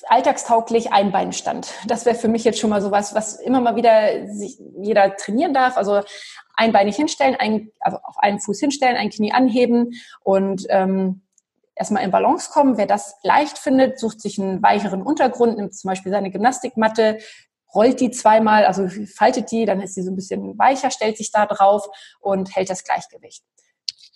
alltagstauglich 0.08 0.92
Einbeinstand. 0.92 1.74
Das 1.88 2.06
wäre 2.06 2.16
für 2.16 2.28
mich 2.28 2.44
jetzt 2.44 2.60
schon 2.60 2.70
mal 2.70 2.82
sowas, 2.82 3.16
was 3.16 3.36
immer 3.36 3.62
mal 3.62 3.78
wieder 3.78 4.28
sich 4.28 4.60
jeder 4.78 5.16
trainieren 5.16 5.54
darf. 5.54 5.78
Also 5.78 6.02
einbeinig 6.54 6.98
hinstellen, 6.98 7.36
ein, 7.40 7.72
also 7.80 7.98
auf 8.04 8.18
einen 8.18 8.42
Fuß 8.42 8.60
hinstellen, 8.60 8.98
ein 8.98 9.10
Knie 9.10 9.32
anheben 9.32 9.94
und 10.22 10.66
ähm, 10.70 11.22
erstmal 11.76 12.04
in 12.04 12.12
Balance 12.12 12.50
kommen. 12.52 12.78
Wer 12.78 12.88
das 12.88 13.16
leicht 13.24 13.58
findet, 13.58 14.00
sucht 14.00 14.20
sich 14.20 14.40
einen 14.40 14.62
weicheren 14.62 15.02
Untergrund, 15.02 15.58
nimmt 15.58 15.76
zum 15.76 15.90
Beispiel 15.90 16.12
seine 16.12 16.32
Gymnastikmatte, 16.32 17.20
rollt 17.74 18.00
die 18.00 18.12
zweimal, 18.12 18.66
also 18.66 18.88
faltet 19.16 19.52
die, 19.52 19.66
dann 19.66 19.82
ist 19.82 19.96
sie 19.96 20.02
so 20.02 20.12
ein 20.12 20.16
bisschen 20.16 20.58
weicher, 20.58 20.92
stellt 20.92 21.18
sich 21.18 21.32
da 21.32 21.46
drauf 21.46 21.88
und 22.20 22.56
hält 22.56 22.70
das 22.70 22.84
Gleichgewicht. 22.84 23.44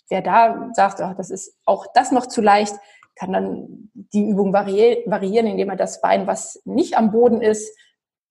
Wer 0.09 0.21
da 0.21 0.69
sagt, 0.73 0.99
oh, 0.99 1.13
das 1.15 1.29
ist 1.29 1.55
auch 1.65 1.85
das 1.93 2.11
noch 2.11 2.25
zu 2.25 2.41
leicht, 2.41 2.75
kann 3.21 3.33
dann 3.33 3.91
die 3.93 4.27
Übung 4.27 4.51
variieren, 4.51 5.45
indem 5.45 5.69
er 5.69 5.75
das 5.75 6.01
Bein, 6.01 6.25
was 6.25 6.59
nicht 6.65 6.97
am 6.97 7.11
Boden 7.11 7.39
ist, 7.39 7.77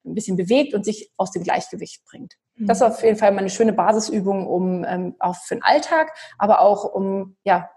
ein 0.04 0.14
bisschen 0.14 0.36
bewegt 0.36 0.74
und 0.74 0.84
sich 0.84 1.12
aus 1.16 1.30
dem 1.30 1.44
Gleichgewicht 1.44 2.04
bringt. 2.06 2.34
Mhm. 2.56 2.66
Das 2.66 2.78
ist 2.78 2.82
auf 2.82 3.04
jeden 3.04 3.16
Fall 3.16 3.30
mal 3.30 3.38
eine 3.38 3.50
schöne 3.50 3.72
Basisübung, 3.72 4.48
um 4.48 4.84
ähm, 4.84 5.14
auch 5.20 5.36
für 5.36 5.54
den 5.54 5.62
Alltag, 5.62 6.12
aber 6.38 6.60
auch 6.60 6.84
um 6.92 7.36
ja 7.44 7.70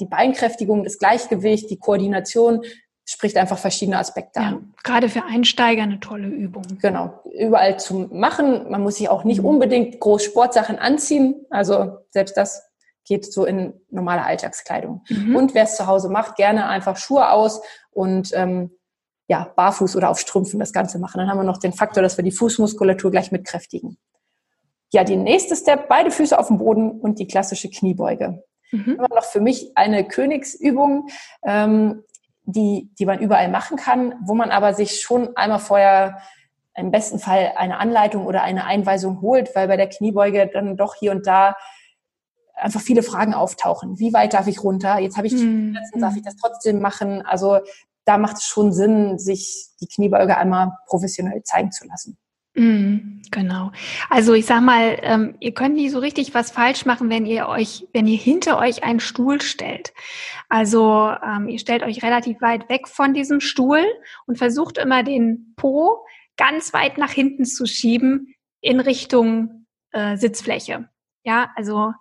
die 0.00 0.06
Beinkräftigung, 0.06 0.84
das 0.84 0.98
Gleichgewicht, 0.98 1.68
die 1.70 1.78
Koordination 1.78 2.62
spricht 3.04 3.36
einfach 3.36 3.58
verschiedene 3.58 3.98
Aspekte 3.98 4.40
ja, 4.40 4.46
an. 4.46 4.74
Gerade 4.82 5.10
für 5.10 5.24
Einsteiger 5.24 5.82
eine 5.82 6.00
tolle 6.00 6.28
Übung. 6.28 6.62
Genau, 6.80 7.20
überall 7.30 7.78
zu 7.78 8.08
machen. 8.10 8.70
Man 8.70 8.82
muss 8.82 8.96
sich 8.96 9.10
auch 9.10 9.24
nicht 9.24 9.40
mhm. 9.40 9.48
unbedingt 9.48 10.00
groß 10.00 10.24
Sportsachen 10.24 10.78
anziehen. 10.78 11.44
Also 11.50 11.98
selbst 12.10 12.38
das 12.38 12.71
geht 13.04 13.32
so 13.32 13.44
in 13.44 13.74
normale 13.90 14.24
Alltagskleidung. 14.24 15.04
Mhm. 15.08 15.36
Und 15.36 15.54
wer 15.54 15.64
es 15.64 15.76
zu 15.76 15.86
Hause 15.86 16.08
macht, 16.08 16.36
gerne 16.36 16.66
einfach 16.66 16.96
Schuhe 16.96 17.30
aus 17.30 17.60
und 17.90 18.30
ähm, 18.34 18.70
ja, 19.28 19.52
barfuß 19.56 19.96
oder 19.96 20.10
auf 20.10 20.20
Strümpfen 20.20 20.60
das 20.60 20.72
Ganze 20.72 20.98
machen. 20.98 21.18
Dann 21.18 21.28
haben 21.28 21.38
wir 21.38 21.44
noch 21.44 21.58
den 21.58 21.72
Faktor, 21.72 22.02
dass 22.02 22.16
wir 22.16 22.24
die 22.24 22.32
Fußmuskulatur 22.32 23.10
gleich 23.10 23.32
mitkräftigen. 23.32 23.98
Ja, 24.92 25.04
die 25.04 25.16
nächste 25.16 25.56
Step, 25.56 25.88
beide 25.88 26.10
Füße 26.10 26.38
auf 26.38 26.48
dem 26.48 26.58
Boden 26.58 26.90
und 26.90 27.18
die 27.18 27.26
klassische 27.26 27.70
Kniebeuge. 27.70 28.44
Mhm. 28.72 28.96
Immer 28.98 29.08
noch 29.14 29.24
für 29.24 29.40
mich 29.40 29.72
eine 29.74 30.06
Königsübung, 30.06 31.08
ähm, 31.44 32.04
die, 32.44 32.90
die 32.98 33.06
man 33.06 33.20
überall 33.20 33.48
machen 33.48 33.76
kann, 33.76 34.14
wo 34.24 34.34
man 34.34 34.50
aber 34.50 34.74
sich 34.74 35.00
schon 35.00 35.36
einmal 35.36 35.60
vorher 35.60 36.18
im 36.74 36.90
besten 36.90 37.18
Fall 37.18 37.52
eine 37.56 37.78
Anleitung 37.78 38.26
oder 38.26 38.42
eine 38.42 38.64
Einweisung 38.64 39.20
holt, 39.20 39.54
weil 39.54 39.68
bei 39.68 39.76
der 39.76 39.88
Kniebeuge 39.88 40.50
dann 40.52 40.76
doch 40.76 40.94
hier 40.94 41.12
und 41.12 41.26
da 41.26 41.54
einfach 42.62 42.80
viele 42.80 43.02
Fragen 43.02 43.34
auftauchen. 43.34 43.98
Wie 43.98 44.12
weit 44.12 44.34
darf 44.34 44.46
ich 44.46 44.62
runter? 44.62 44.98
Jetzt 44.98 45.16
habe 45.16 45.26
ich 45.26 45.34
mhm. 45.34 45.72
Schmerzen, 45.72 46.00
darf 46.00 46.16
ich 46.16 46.22
das 46.22 46.36
trotzdem 46.36 46.80
machen? 46.80 47.22
Also 47.22 47.58
da 48.04 48.18
macht 48.18 48.36
es 48.36 48.44
schon 48.44 48.72
Sinn, 48.72 49.18
sich 49.18 49.68
die 49.80 49.86
Kniebeuge 49.86 50.36
einmal 50.36 50.72
professionell 50.86 51.42
zeigen 51.44 51.70
zu 51.70 51.86
lassen. 51.86 52.18
Mm, 52.54 53.22
genau. 53.30 53.70
Also 54.10 54.34
ich 54.34 54.44
sag 54.44 54.60
mal, 54.60 54.98
ähm, 55.02 55.36
ihr 55.40 55.54
könnt 55.54 55.76
nicht 55.76 55.90
so 55.90 55.98
richtig 55.98 56.34
was 56.34 56.50
falsch 56.50 56.84
machen, 56.84 57.08
wenn 57.08 57.24
ihr 57.24 57.48
euch, 57.48 57.86
wenn 57.92 58.06
ihr 58.06 58.18
hinter 58.18 58.58
euch 58.58 58.84
einen 58.84 59.00
Stuhl 59.00 59.40
stellt. 59.40 59.94
Also 60.48 61.12
ähm, 61.24 61.48
ihr 61.48 61.58
stellt 61.58 61.82
euch 61.82 62.02
relativ 62.02 62.42
weit 62.42 62.68
weg 62.68 62.88
von 62.88 63.14
diesem 63.14 63.40
Stuhl 63.40 63.82
und 64.26 64.36
versucht 64.36 64.76
immer 64.76 65.02
den 65.02 65.54
Po 65.56 66.04
ganz 66.36 66.74
weit 66.74 66.98
nach 66.98 67.10
hinten 67.10 67.46
zu 67.46 67.66
schieben 67.66 68.34
in 68.60 68.80
Richtung 68.80 69.66
äh, 69.92 70.16
Sitzfläche. 70.16 70.88
Ja, 71.24 71.50
also 71.56 71.92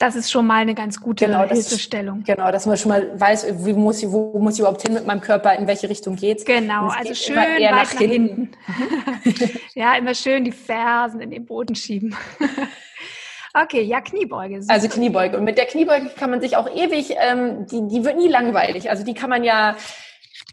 das 0.00 0.16
ist 0.16 0.30
schon 0.30 0.46
mal 0.46 0.62
eine 0.62 0.74
ganz 0.74 0.98
gute 0.98 1.26
genau, 1.26 1.44
Hilfestellung. 1.44 2.24
genau, 2.24 2.50
dass 2.50 2.64
man 2.64 2.78
schon 2.78 2.88
mal 2.88 3.20
weiß, 3.20 3.66
wie 3.66 3.74
muss 3.74 4.02
ich, 4.02 4.10
wo 4.10 4.38
muss 4.38 4.54
ich 4.54 4.60
überhaupt 4.60 4.80
hin 4.80 4.94
mit 4.94 5.06
meinem 5.06 5.20
Körper, 5.20 5.54
in 5.54 5.66
welche 5.66 5.90
Richtung 5.90 6.16
geht's. 6.16 6.46
Genau, 6.46 6.88
also 6.88 7.08
geht 7.08 7.18
schön 7.18 7.36
weit 7.36 7.60
nach, 7.60 7.70
nach 7.70 7.90
hinten. 7.90 8.50
hinten. 9.22 9.60
ja, 9.74 9.94
immer 9.96 10.14
schön 10.14 10.44
die 10.44 10.52
Fersen 10.52 11.20
in 11.20 11.30
den 11.30 11.46
Boden 11.46 11.76
schieben. 11.76 12.16
Okay, 13.52 13.82
ja, 13.82 14.00
Kniebeuge. 14.00 14.60
Also 14.68 14.86
Kniebeuge. 14.86 15.36
Und 15.36 15.42
mit 15.42 15.58
der 15.58 15.66
Kniebeuge 15.66 16.10
kann 16.16 16.30
man 16.30 16.40
sich 16.40 16.56
auch 16.56 16.70
ewig, 16.72 17.16
ähm, 17.18 17.66
die, 17.66 17.88
die 17.88 18.04
wird 18.04 18.16
nie 18.16 18.28
langweilig. 18.28 18.90
Also 18.90 19.04
die 19.04 19.12
kann 19.12 19.28
man 19.28 19.42
ja 19.42 19.74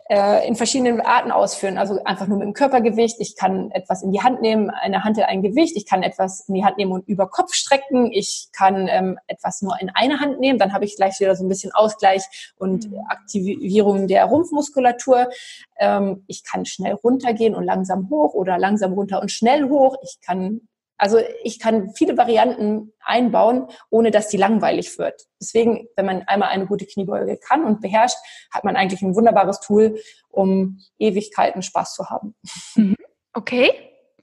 äh, 0.09 0.47
in 0.47 0.55
verschiedenen 0.55 1.01
Arten 1.01 1.31
ausführen. 1.31 1.77
Also 1.77 2.03
einfach 2.03 2.27
nur 2.27 2.37
mit 2.37 2.47
dem 2.47 2.53
Körpergewicht. 2.53 3.17
Ich 3.19 3.35
kann 3.35 3.71
etwas 3.71 4.03
in 4.03 4.11
die 4.11 4.21
Hand 4.21 4.41
nehmen, 4.41 4.69
eine 4.69 5.03
Hand 5.03 5.19
ein 5.19 5.41
Gewicht. 5.41 5.75
Ich 5.75 5.85
kann 5.85 6.03
etwas 6.03 6.47
in 6.47 6.55
die 6.55 6.63
Hand 6.63 6.77
nehmen 6.77 6.91
und 6.91 7.07
über 7.07 7.27
Kopf 7.29 7.53
strecken. 7.53 8.11
Ich 8.11 8.49
kann 8.53 8.87
ähm, 8.89 9.19
etwas 9.27 9.61
nur 9.61 9.79
in 9.79 9.89
eine 9.93 10.19
Hand 10.19 10.39
nehmen. 10.39 10.59
Dann 10.59 10.73
habe 10.73 10.85
ich 10.85 10.95
gleich 10.95 11.19
wieder 11.19 11.35
so 11.35 11.43
ein 11.43 11.49
bisschen 11.49 11.73
Ausgleich 11.73 12.53
und 12.57 12.89
mhm. 12.89 12.99
Aktivierung 13.09 14.07
der 14.07 14.25
Rumpfmuskulatur. 14.25 15.29
Ähm, 15.77 16.23
ich 16.27 16.43
kann 16.43 16.65
schnell 16.65 16.93
runtergehen 16.93 17.55
und 17.55 17.63
langsam 17.63 18.09
hoch 18.09 18.33
oder 18.33 18.57
langsam 18.57 18.93
runter 18.93 19.21
und 19.21 19.31
schnell 19.31 19.69
hoch. 19.69 19.97
Ich 20.03 20.19
kann 20.25 20.61
also 20.97 21.19
ich 21.43 21.59
kann 21.59 21.93
viele 21.95 22.17
Varianten 22.17 22.93
einbauen, 23.03 23.67
ohne 23.89 24.11
dass 24.11 24.27
die 24.29 24.37
langweilig 24.37 24.97
wird. 24.97 25.27
Deswegen, 25.39 25.87
wenn 25.95 26.05
man 26.05 26.23
einmal 26.23 26.49
eine 26.49 26.65
gute 26.65 26.85
Kniebeuge 26.85 27.37
kann 27.37 27.63
und 27.63 27.81
beherrscht, 27.81 28.17
hat 28.51 28.63
man 28.63 28.75
eigentlich 28.75 29.01
ein 29.01 29.15
wunderbares 29.15 29.59
Tool, 29.59 29.99
um 30.29 30.79
Ewigkeiten 30.97 31.61
Spaß 31.61 31.93
zu 31.93 32.09
haben. 32.09 32.35
Mhm. 32.75 32.95
Okay. 33.33 33.71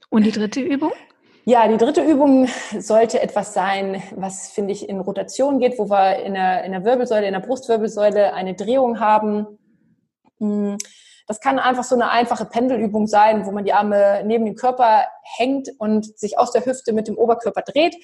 Und 0.09 0.23
die 0.23 0.31
dritte 0.31 0.61
Übung? 0.61 0.91
Ja, 1.45 1.67
die 1.67 1.77
dritte 1.77 2.01
Übung 2.01 2.47
sollte 2.79 3.21
etwas 3.21 3.53
sein, 3.53 4.01
was, 4.15 4.49
finde 4.49 4.73
ich, 4.73 4.89
in 4.89 4.99
Rotation 4.99 5.59
geht, 5.59 5.77
wo 5.77 5.89
wir 5.89 6.23
in 6.23 6.33
der, 6.33 6.63
in 6.63 6.71
der 6.71 6.83
Wirbelsäule, 6.83 7.27
in 7.27 7.33
der 7.33 7.39
Brustwirbelsäule 7.39 8.33
eine 8.33 8.55
Drehung 8.55 8.99
haben. 8.99 9.59
Hm, 10.39 10.77
das 11.27 11.39
kann 11.39 11.59
einfach 11.59 11.83
so 11.83 11.95
eine 11.95 12.09
einfache 12.11 12.45
Pendelübung 12.45 13.07
sein, 13.07 13.45
wo 13.45 13.51
man 13.51 13.65
die 13.65 13.73
Arme 13.73 14.23
neben 14.25 14.45
den 14.45 14.55
Körper 14.55 15.05
hängt 15.23 15.69
und 15.79 16.17
sich 16.17 16.37
aus 16.37 16.51
der 16.51 16.65
Hüfte 16.65 16.93
mit 16.93 17.07
dem 17.07 17.17
Oberkörper 17.17 17.61
dreht. 17.61 17.95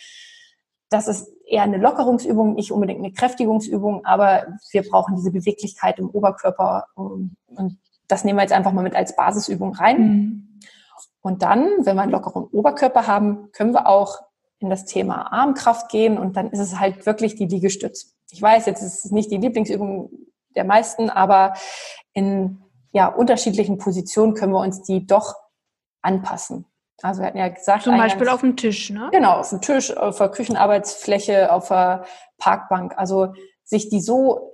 Das 0.89 1.07
ist 1.07 1.31
eher 1.45 1.63
eine 1.63 1.77
Lockerungsübung, 1.77 2.53
nicht 2.53 2.71
unbedingt 2.71 2.99
eine 2.99 3.13
Kräftigungsübung, 3.13 4.05
aber 4.05 4.47
wir 4.71 4.83
brauchen 4.89 5.15
diese 5.15 5.31
Beweglichkeit 5.31 5.99
im 5.99 6.09
Oberkörper 6.09 6.87
und 6.95 7.37
das 8.07 8.23
nehmen 8.23 8.37
wir 8.37 8.43
jetzt 8.43 8.53
einfach 8.53 8.73
mal 8.73 8.83
mit 8.83 8.95
als 8.95 9.15
Basisübung 9.15 9.73
rein. 9.73 10.01
Mhm. 10.01 10.59
Und 11.21 11.43
dann, 11.43 11.85
wenn 11.85 11.95
wir 11.95 12.01
einen 12.01 12.11
lockeren 12.11 12.43
Oberkörper 12.45 13.07
haben, 13.07 13.51
können 13.51 13.73
wir 13.73 13.87
auch 13.87 14.19
in 14.59 14.69
das 14.69 14.85
Thema 14.85 15.31
Armkraft 15.31 15.89
gehen 15.89 16.17
und 16.17 16.35
dann 16.35 16.49
ist 16.51 16.59
es 16.59 16.79
halt 16.79 17.05
wirklich 17.05 17.35
die 17.35 17.45
Liegestütz. 17.45 18.15
Ich 18.31 18.41
weiß, 18.41 18.65
jetzt 18.65 18.81
ist 18.81 19.05
es 19.05 19.11
nicht 19.11 19.31
die 19.31 19.37
Lieblingsübung 19.37 20.09
der 20.55 20.65
meisten, 20.65 21.09
aber 21.09 21.53
in 22.13 22.61
ja, 22.91 23.07
unterschiedlichen 23.07 23.77
Positionen 23.77 24.33
können 24.33 24.53
wir 24.53 24.59
uns 24.59 24.83
die 24.83 25.05
doch 25.05 25.35
anpassen. 26.01 26.65
Also 27.01 27.21
wir 27.21 27.27
hatten 27.27 27.37
ja 27.37 27.47
gesagt. 27.47 27.83
Zum 27.83 27.97
Beispiel 27.97 28.29
auf 28.29 28.41
dem 28.41 28.55
Tisch, 28.55 28.89
ne? 28.89 29.09
Genau, 29.11 29.39
auf 29.39 29.49
dem 29.49 29.61
Tisch, 29.61 29.95
auf 29.95 30.17
der 30.17 30.29
Küchenarbeitsfläche, 30.29 31.51
auf 31.51 31.69
der 31.69 32.05
Parkbank. 32.37 32.93
Also 32.97 33.33
sich 33.63 33.89
die 33.89 34.01
so, 34.01 34.51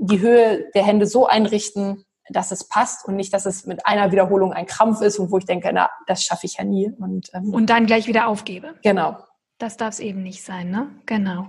die 0.00 0.20
Höhe 0.20 0.70
der 0.74 0.84
Hände 0.84 1.06
so 1.06 1.26
einrichten, 1.26 2.04
dass 2.30 2.50
es 2.50 2.68
passt 2.68 3.06
und 3.06 3.16
nicht, 3.16 3.32
dass 3.32 3.46
es 3.46 3.64
mit 3.64 3.86
einer 3.86 4.12
Wiederholung 4.12 4.52
ein 4.52 4.66
Krampf 4.66 5.00
ist 5.00 5.18
und 5.18 5.30
wo 5.30 5.38
ich 5.38 5.46
denke, 5.46 5.70
na, 5.72 5.88
das 6.06 6.22
schaffe 6.22 6.46
ich 6.46 6.58
ja 6.58 6.64
nie. 6.64 6.92
Und, 6.98 7.30
ähm, 7.32 7.54
und 7.54 7.70
dann 7.70 7.86
gleich 7.86 8.06
wieder 8.06 8.28
aufgebe. 8.28 8.74
Genau. 8.82 9.16
Das 9.58 9.76
darf 9.76 9.94
es 9.94 10.00
eben 10.00 10.22
nicht 10.22 10.44
sein, 10.44 10.70
ne? 10.70 10.90
Genau. 11.06 11.46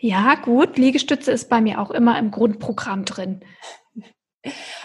Ja, 0.00 0.34
gut. 0.34 0.76
Liegestütze 0.76 1.32
ist 1.32 1.48
bei 1.48 1.62
mir 1.62 1.80
auch 1.80 1.90
immer 1.90 2.18
im 2.18 2.30
Grundprogramm 2.30 3.06
drin. 3.06 3.40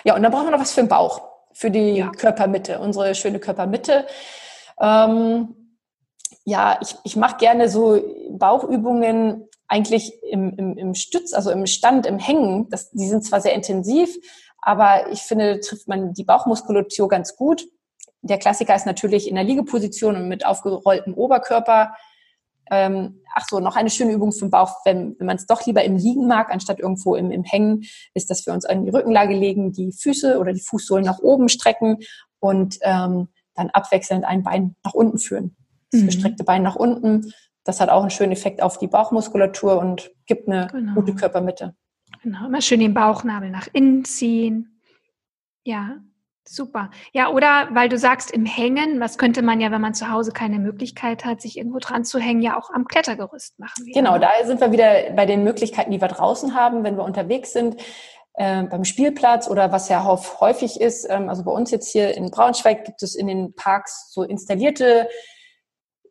Ja, 0.04 0.16
und 0.16 0.24
dann 0.24 0.32
brauchen 0.32 0.46
wir 0.46 0.52
noch 0.52 0.60
was 0.60 0.74
für 0.74 0.82
den 0.82 0.90
Bauch, 0.90 1.22
für 1.54 1.72
die 1.72 1.98
ja. 1.98 2.12
Körpermitte, 2.12 2.80
unsere 2.80 3.16
schöne 3.16 3.40
Körpermitte. 3.40 4.06
Ähm, 4.80 5.56
ja, 6.46 6.80
ich, 6.82 6.96
ich 7.04 7.16
mache 7.16 7.38
gerne 7.38 7.70
so 7.70 8.02
Bauchübungen 8.30 9.48
eigentlich 9.68 10.22
im, 10.24 10.56
im, 10.58 10.78
im 10.78 10.94
Stütz, 10.94 11.34
also 11.34 11.52
im 11.52 11.66
Stand, 11.66 12.06
im 12.06 12.20
Hängen. 12.20 12.70
Das, 12.70 12.92
die 12.92 13.08
sind 13.08 13.24
zwar 13.24 13.42
sehr 13.42 13.54
intensiv, 13.54 14.16
aber 14.62 15.12
ich 15.12 15.22
finde, 15.22 15.60
trifft 15.60 15.88
man 15.88 16.14
die 16.14 16.24
Bauchmuskulatur 16.24 17.08
ganz 17.08 17.36
gut. 17.36 17.66
Der 18.22 18.38
Klassiker 18.38 18.76
ist 18.76 18.86
natürlich 18.86 19.28
in 19.28 19.36
der 19.36 19.44
Liegeposition 19.44 20.16
und 20.16 20.28
mit 20.28 20.46
aufgerolltem 20.46 21.14
Oberkörper. 21.14 21.96
Ähm, 22.72 23.22
ach 23.34 23.46
so, 23.48 23.60
noch 23.60 23.76
eine 23.76 23.90
schöne 23.90 24.14
Übung 24.14 24.32
für 24.32 24.46
den 24.46 24.52
Bauch, 24.52 24.78
wenn, 24.86 25.16
wenn 25.20 25.28
man 25.28 25.36
es 25.36 25.46
doch 25.46 25.66
lieber 25.66 25.84
im 25.84 25.98
Liegen 25.98 26.28
mag, 26.28 26.50
anstatt 26.52 26.80
irgendwo 26.80 27.16
im, 27.16 27.32
im 27.32 27.44
Hängen, 27.44 27.84
ist, 28.14 28.30
dass 28.30 28.46
wir 28.46 28.54
uns 28.54 28.66
in 28.66 28.86
die 28.86 28.92
Rückenlage 28.92 29.36
legen, 29.36 29.74
die 29.74 29.92
Füße 29.92 30.40
oder 30.40 30.54
die 30.54 30.62
Fußsohlen 30.62 31.06
nach 31.06 31.20
oben 31.20 31.50
strecken 31.50 31.98
und 32.40 32.78
ähm, 32.82 33.28
dann 33.56 33.70
abwechselnd 33.70 34.26
ein 34.26 34.44
Bein 34.44 34.76
nach 34.84 34.94
unten 34.94 35.20
führen. 35.20 35.56
Das 35.92 36.02
mhm. 36.02 36.06
gestreckte 36.08 36.44
Bein 36.44 36.64
nach 36.64 36.76
unten, 36.76 37.34
das 37.64 37.80
hat 37.80 37.90
auch 37.90 38.02
einen 38.02 38.10
schönen 38.10 38.32
Effekt 38.32 38.62
auf 38.62 38.78
die 38.78 38.88
Bauchmuskulatur 38.88 39.78
und 39.78 40.12
gibt 40.26 40.48
eine 40.48 40.68
genau. 40.68 40.96
gute 40.96 41.16
Körpermitte. 41.16 41.76
Genau, 42.22 42.48
immer 42.48 42.62
schön 42.62 42.80
den 42.80 42.94
Bauchnabel 42.94 43.50
nach 43.50 43.68
innen 43.74 44.06
ziehen. 44.06 44.80
Ja, 45.64 45.98
Super. 46.46 46.92
Ja, 47.14 47.30
oder 47.32 47.70
weil 47.72 47.88
du 47.88 47.98
sagst, 47.98 48.32
im 48.32 48.46
Hängen, 48.46 49.00
was 49.00 49.18
könnte 49.18 49.42
man 49.42 49.62
ja, 49.62 49.72
wenn 49.72 49.82
man 49.82 49.94
zu 49.94 50.12
Hause 50.12 50.32
keine 50.32 50.60
Möglichkeit 50.60 51.24
hat, 51.24 51.42
sich 51.42 51.58
irgendwo 51.58 51.80
dran 51.80 52.04
zu 52.04 52.20
hängen, 52.20 52.42
ja 52.42 52.58
auch 52.58 52.70
am 52.72 52.86
Klettergerüst 52.86 53.60
machen. 53.60 53.86
Genau, 53.94 54.18
da 54.18 54.30
sind 54.44 54.60
wir 54.60 54.72
wieder 54.72 55.12
bei 55.16 55.26
den 55.26 55.44
Möglichkeiten, 55.44 55.92
die 55.92 56.02
wir 56.02 56.10
draußen 56.10 56.54
haben, 56.54 56.84
wenn 56.84 56.98
wir 56.98 57.04
unterwegs 57.04 57.54
sind. 57.54 57.82
Äh, 58.36 58.64
beim 58.64 58.84
Spielplatz 58.84 59.48
oder 59.48 59.72
was 59.72 59.90
ja 59.90 60.04
häufig 60.04 60.82
ist, 60.82 61.08
ähm, 61.10 61.30
also 61.30 61.44
bei 61.44 61.52
uns 61.52 61.70
jetzt 61.72 61.92
hier 61.92 62.18
in 62.18 62.32
Braunschweig 62.32 62.84
gibt 62.84 63.04
es 63.04 63.16
in 63.16 63.28
den 63.28 63.54
Parks 63.54 64.12
so 64.12 64.24
installierte 64.24 65.08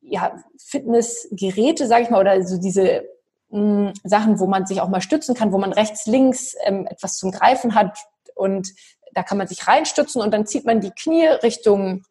ja, 0.01 0.33
Fitnessgeräte, 0.59 1.87
sage 1.87 2.05
ich 2.05 2.11
mal, 2.11 2.21
oder 2.21 2.43
so 2.45 2.59
diese 2.59 3.05
mh, 3.51 3.91
mm, 3.91 3.93
Sachen, 4.05 4.39
wo 4.39 4.47
man 4.47 4.67
sich 4.67 4.81
auch 4.81 4.89
mal 4.89 5.03
stützen 5.03 5.35
kann, 5.35 5.53
wo 5.53 5.59
man 5.59 5.73
rechts, 5.73 6.07
links 6.07 6.55
ähm, 6.65 6.87
etwas 6.87 7.17
zum 7.17 7.33
Greifen 7.33 7.75
hat 7.75 7.99
und 8.35 8.73
da 9.15 9.23
kann 9.23 9.39
man 9.39 9.47
sich 9.47 9.67
reinstützen 9.67 10.23
und 10.23 10.33
dann 10.33 10.47
zieht 10.47 10.65
man 10.65 10.81
die 10.81 10.91
Knie 10.91 11.27
Richtung, 11.27 12.05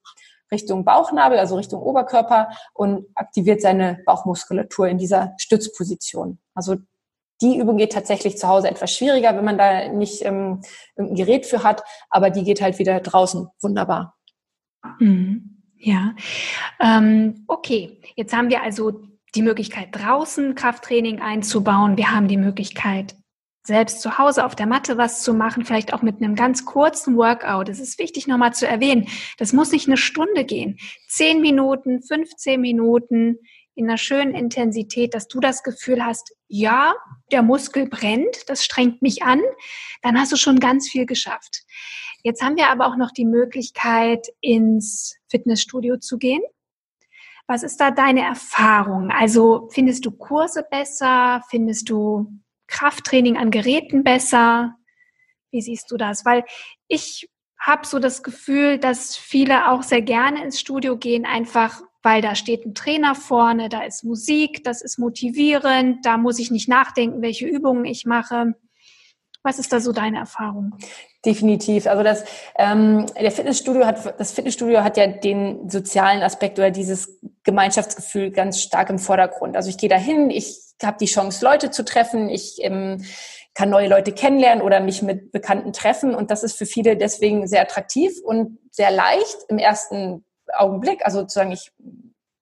Richtung 0.52 0.86
Bauchnabel, 0.86 1.40
also 1.40 1.56
Richtung 1.56 1.82
Oberkörper 1.82 2.50
und 2.74 3.06
aktiviert 3.16 3.62
seine 3.62 4.02
Bauchmuskulatur 4.06 4.88
in 4.88 4.98
dieser 4.98 5.34
Stützposition. 5.38 6.40
Also 6.54 6.78
die 7.42 7.58
Übung 7.58 7.78
geht 7.78 7.94
tatsächlich 7.94 8.38
zu 8.38 8.48
Hause 8.48 8.70
etwas 8.70 8.96
schwieriger, 8.96 9.36
wenn 9.36 9.46
man 9.46 9.58
da 9.58 9.88
nicht 9.88 10.24
ähm, 10.24 10.62
ein 10.98 11.16
Gerät 11.16 11.46
für 11.46 11.64
hat, 11.64 11.84
aber 12.10 12.30
die 12.30 12.44
geht 12.44 12.62
halt 12.62 12.78
wieder 12.78 13.00
draußen 13.00 13.48
wunderbar. 13.62 14.16
Mhm. 15.00 15.64
Ja, 15.78 16.14
ähm, 16.80 17.44
okay. 17.48 18.00
Jetzt 18.16 18.34
haben 18.34 18.50
wir 18.52 18.62
also 18.62 19.02
die 19.34 19.42
Möglichkeit, 19.42 19.90
draußen 19.92 20.54
Krafttraining 20.54 21.22
einzubauen. 21.22 21.98
Wir 21.98 22.12
haben 22.12 22.28
die 22.28 22.38
Möglichkeit, 22.38 23.16
selbst 23.64 24.02
zu 24.02 24.18
Hause 24.18 24.46
auf 24.46 24.56
der 24.56 24.66
Matte 24.66 24.98
was 24.98 25.22
zu 25.22 25.34
machen, 25.34 25.66
vielleicht 25.66 25.94
auch 25.94 26.02
mit 26.02 26.18
einem 26.18 26.36
ganz 26.36 26.66
kurzen 26.66 27.16
Workout. 27.16 27.70
Es 27.70 27.80
ist 27.80 28.00
wichtig 28.00 28.28
nochmal 28.28 28.54
zu 28.54 28.68
erwähnen, 28.68 29.08
das 29.38 29.54
muss 29.54 29.72
nicht 29.72 29.88
eine 29.88 29.98
Stunde 29.98 30.46
gehen. 30.46 30.78
Zehn 31.08 31.42
Minuten, 31.42 32.02
15 32.02 32.60
Minuten 32.60 33.38
in 33.76 33.88
einer 33.88 33.98
schönen 33.98 34.34
Intensität, 34.34 35.14
dass 35.14 35.28
du 35.28 35.40
das 35.40 35.64
Gefühl 35.64 36.06
hast, 36.06 36.36
ja, 36.48 36.94
der 37.32 37.42
Muskel 37.42 37.88
brennt, 37.88 38.50
das 38.50 38.66
strengt 38.66 39.02
mich 39.02 39.24
an, 39.24 39.42
dann 40.02 40.20
hast 40.20 40.32
du 40.32 40.36
schon 40.36 40.60
ganz 40.60 40.90
viel 40.90 41.06
geschafft. 41.06 41.64
Jetzt 42.24 42.44
haben 42.44 42.58
wir 42.58 42.70
aber 42.70 42.88
auch 42.88 42.98
noch 42.98 43.12
die 43.12 43.26
Möglichkeit, 43.26 44.28
ins 44.42 45.16
Fitnessstudio 45.30 45.98
zu 45.98 46.18
gehen. 46.18 46.42
Was 47.48 47.64
ist 47.64 47.80
da 47.80 47.92
deine 47.92 48.22
Erfahrung? 48.22 49.10
Also 49.12 49.70
findest 49.72 50.06
du 50.06 50.12
Kurse 50.12 50.64
besser? 50.70 51.42
Findest 51.50 51.90
du 51.90 52.28
Krafttraining 52.72 53.38
an 53.38 53.52
Geräten 53.52 54.04
besser? 54.04 54.76
Wie 55.52 55.62
siehst 55.62 55.92
du 55.92 55.98
das? 55.98 56.26
Weil 56.26 56.44
ich 56.88 57.30
habe 57.60 57.86
so 57.86 58.00
das 58.00 58.24
Gefühl, 58.24 58.80
dass 58.80 59.16
viele 59.16 59.70
auch 59.70 59.84
sehr 59.84 60.02
gerne 60.02 60.44
ins 60.44 60.60
Studio 60.60 60.98
gehen, 60.98 61.26
einfach 61.26 61.82
weil 62.04 62.22
da 62.22 62.34
steht 62.34 62.66
ein 62.66 62.74
Trainer 62.74 63.14
vorne, 63.14 63.70
da 63.70 63.84
ist 63.84 64.04
Musik, 64.04 64.64
das 64.64 64.82
ist 64.82 64.98
motivierend, 64.98 66.04
da 66.04 66.18
muss 66.18 66.40
ich 66.40 66.50
nicht 66.50 66.68
nachdenken, 66.68 67.22
welche 67.22 67.46
Übungen 67.46 67.86
ich 67.86 68.06
mache. 68.06 68.56
Was 69.44 69.60
ist 69.60 69.72
da 69.72 69.80
so 69.80 69.92
deine 69.92 70.18
Erfahrung? 70.18 70.76
Definitiv. 71.24 71.86
Also 71.86 72.02
das, 72.02 72.24
ähm, 72.58 73.06
der 73.20 73.32
Fitnessstudio 73.32 73.86
hat, 73.86 74.20
das 74.20 74.32
Fitnessstudio 74.32 74.84
hat 74.84 74.98
ja 74.98 75.06
den 75.06 75.70
sozialen 75.70 76.24
Aspekt 76.24 76.58
oder 76.58 76.72
dieses 76.72 77.20
Gemeinschaftsgefühl 77.44 78.32
ganz 78.32 78.60
stark 78.60 78.90
im 78.90 78.98
Vordergrund. 78.98 79.56
Also 79.56 79.70
ich 79.70 79.78
gehe 79.78 79.90
dahin, 79.90 80.32
ich 80.32 80.58
habe 80.82 80.98
die 81.00 81.06
Chance, 81.06 81.46
Leute 81.46 81.70
zu 81.70 81.86
treffen, 81.86 82.28
ich 82.28 82.58
ähm, 82.64 83.06
kann 83.54 83.70
neue 83.70 83.88
Leute 83.88 84.14
kennenlernen 84.14 84.64
oder 84.64 84.80
mich 84.80 85.04
mit 85.04 85.32
Bekannten 85.32 85.74
treffen 85.74 86.16
und 86.16 86.32
das 86.32 86.42
ist 86.42 86.58
für 86.58 86.66
viele 86.66 86.98
deswegen 86.98 87.48
sehr 87.48 87.62
attraktiv 87.62 88.14
und 88.24 88.58
sehr 88.72 88.90
leicht 88.90 89.38
im 89.48 89.60
ersten 89.60 90.26
Augenblick. 90.52 91.06
Also 91.06 91.20
sozusagen, 91.20 91.52
ich 91.52 91.72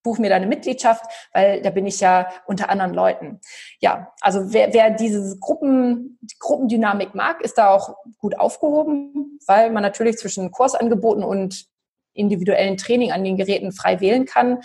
buche 0.04 0.22
mir 0.22 0.30
da 0.30 0.36
eine 0.36 0.48
Mitgliedschaft, 0.48 1.04
weil 1.34 1.62
da 1.62 1.70
bin 1.70 1.86
ich 1.86 2.00
ja 2.00 2.30
unter 2.46 2.70
anderen 2.70 2.94
Leuten. 2.94 3.40
Ja, 3.80 4.14
also 4.22 4.54
wer, 4.54 4.74
wer 4.74 4.92
diese 4.92 5.38
Gruppen, 5.40 6.18
die 6.22 6.36
Gruppendynamik 6.40 7.16
mag, 7.16 7.42
ist 7.42 7.58
da 7.58 7.70
auch 7.70 7.96
gut 8.18 8.40
aufgehoben, 8.40 9.40
weil 9.46 9.72
man 9.72 9.84
natürlich 9.84 10.18
zwischen 10.18 10.52
Kursangeboten 10.52 11.24
und 11.24 11.66
individuellen 12.14 12.78
Training 12.78 13.12
an 13.12 13.24
den 13.24 13.38
Geräten 13.38 13.72
frei 13.72 14.00
wählen 14.00 14.26
kann. 14.26 14.62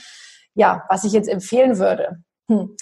Ja, 0.54 0.84
was 0.88 1.04
ich 1.04 1.12
jetzt 1.12 1.28
empfehlen 1.28 1.78
würde, 1.78 2.22
hm, 2.48 2.76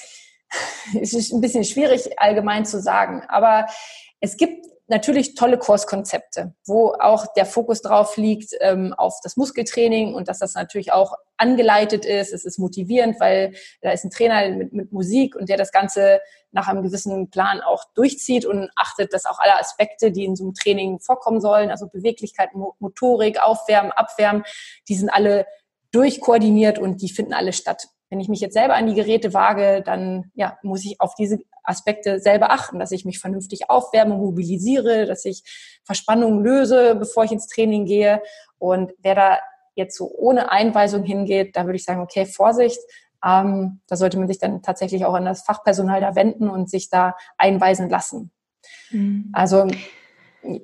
es 1.01 1.15
ist 1.15 1.33
ein 1.33 1.41
bisschen 1.41 1.65
schwierig 1.65 2.19
allgemein 2.21 2.65
zu 2.65 2.81
sagen, 2.81 3.23
aber 3.29 3.67
es 4.21 4.37
gibt 4.37 4.67
natürlich 4.93 5.35
tolle 5.35 5.59
Kurskonzepte, 5.59 6.55
wo 6.67 6.93
auch 6.93 7.27
der 7.35 7.47
Fokus 7.47 7.81
drauf 7.81 8.19
liegt 8.19 8.55
ähm, 8.61 8.93
auf 8.93 9.19
das 9.23 9.37
Muskeltraining 9.39 10.15
und 10.15 10.29
dass 10.29 10.39
das 10.39 10.55
natürlich 10.55 10.93
auch 10.93 11.15
angeleitet 11.39 12.05
ist. 12.05 12.33
Es 12.33 12.45
ist 12.45 12.59
motivierend, 12.59 13.19
weil 13.19 13.55
da 13.81 13.91
ist 13.91 14.05
ein 14.05 14.11
Trainer 14.11 14.51
mit, 14.51 14.73
mit 14.75 14.93
Musik 14.93 15.35
und 15.35 15.49
der 15.49 15.57
das 15.57 15.73
Ganze 15.73 16.21
nach 16.53 16.69
einem 16.69 16.83
gewissen 16.83 17.31
Plan 17.31 17.63
auch 17.63 17.85
durchzieht 17.95 18.45
und 18.45 18.71
achtet, 18.77 19.15
dass 19.15 19.25
auch 19.25 19.39
alle 19.39 19.59
Aspekte, 19.59 20.13
die 20.13 20.27
in 20.27 20.37
so 20.37 20.45
einem 20.45 20.55
Training 20.55 21.01
vorkommen 21.01 21.41
sollen, 21.41 21.71
also 21.71 21.89
Beweglichkeit, 21.89 22.51
Motorik, 22.79 23.43
Aufwärmen, 23.43 23.93
Abwärmen, 23.93 24.45
die 24.89 24.95
sind 24.95 25.09
alle 25.09 25.47
durchkoordiniert 25.91 26.79
und 26.79 27.01
die 27.01 27.09
finden 27.09 27.33
alle 27.33 27.55
statt. 27.55 27.89
Wenn 28.13 28.21
ich 28.21 28.29
mich 28.29 28.41
jetzt 28.41 28.53
selber 28.53 28.75
an 28.75 28.87
die 28.87 28.93
Geräte 28.93 29.33
wage, 29.33 29.81
dann 29.83 30.31
ja, 30.35 30.59
muss 30.63 30.85
ich 30.85 31.01
auf 31.01 31.15
diese 31.15 31.39
Aspekte 31.65 32.21
selber 32.21 32.51
achten, 32.51 32.79
dass 32.79 32.93
ich 32.93 33.07
mich 33.07 33.19
vernünftig 33.19 33.71
aufwärme, 33.71 34.19
mobilisiere, 34.19 35.07
dass 35.07 35.25
ich 35.25 35.43
Verspannungen 35.85 36.45
löse, 36.45 36.95
bevor 36.95 37.25
ich 37.25 37.33
ins 37.33 37.47
Training 37.47 37.87
gehe. 37.87 38.21
Und 38.59 38.93
wer 38.99 39.15
da 39.15 39.39
jetzt 39.77 39.97
so 39.97 40.11
ohne 40.15 40.53
Einweisung 40.53 41.05
hingeht, 41.05 41.57
da 41.57 41.65
würde 41.65 41.77
ich 41.77 41.85
sagen, 41.85 42.03
okay, 42.03 42.27
Vorsicht. 42.27 42.81
Ähm, 43.25 43.81
da 43.87 43.97
sollte 43.97 44.19
man 44.19 44.29
sich 44.29 44.39
dann 44.39 44.61
tatsächlich 44.61 45.07
auch 45.07 45.15
an 45.15 45.25
das 45.25 45.45
Fachpersonal 45.45 46.03
da 46.03 46.15
wenden 46.15 46.51
und 46.51 46.69
sich 46.69 46.91
da 46.91 47.17
einweisen 47.39 47.89
lassen. 47.89 48.31
Mhm. 48.91 49.31
Also 49.33 49.69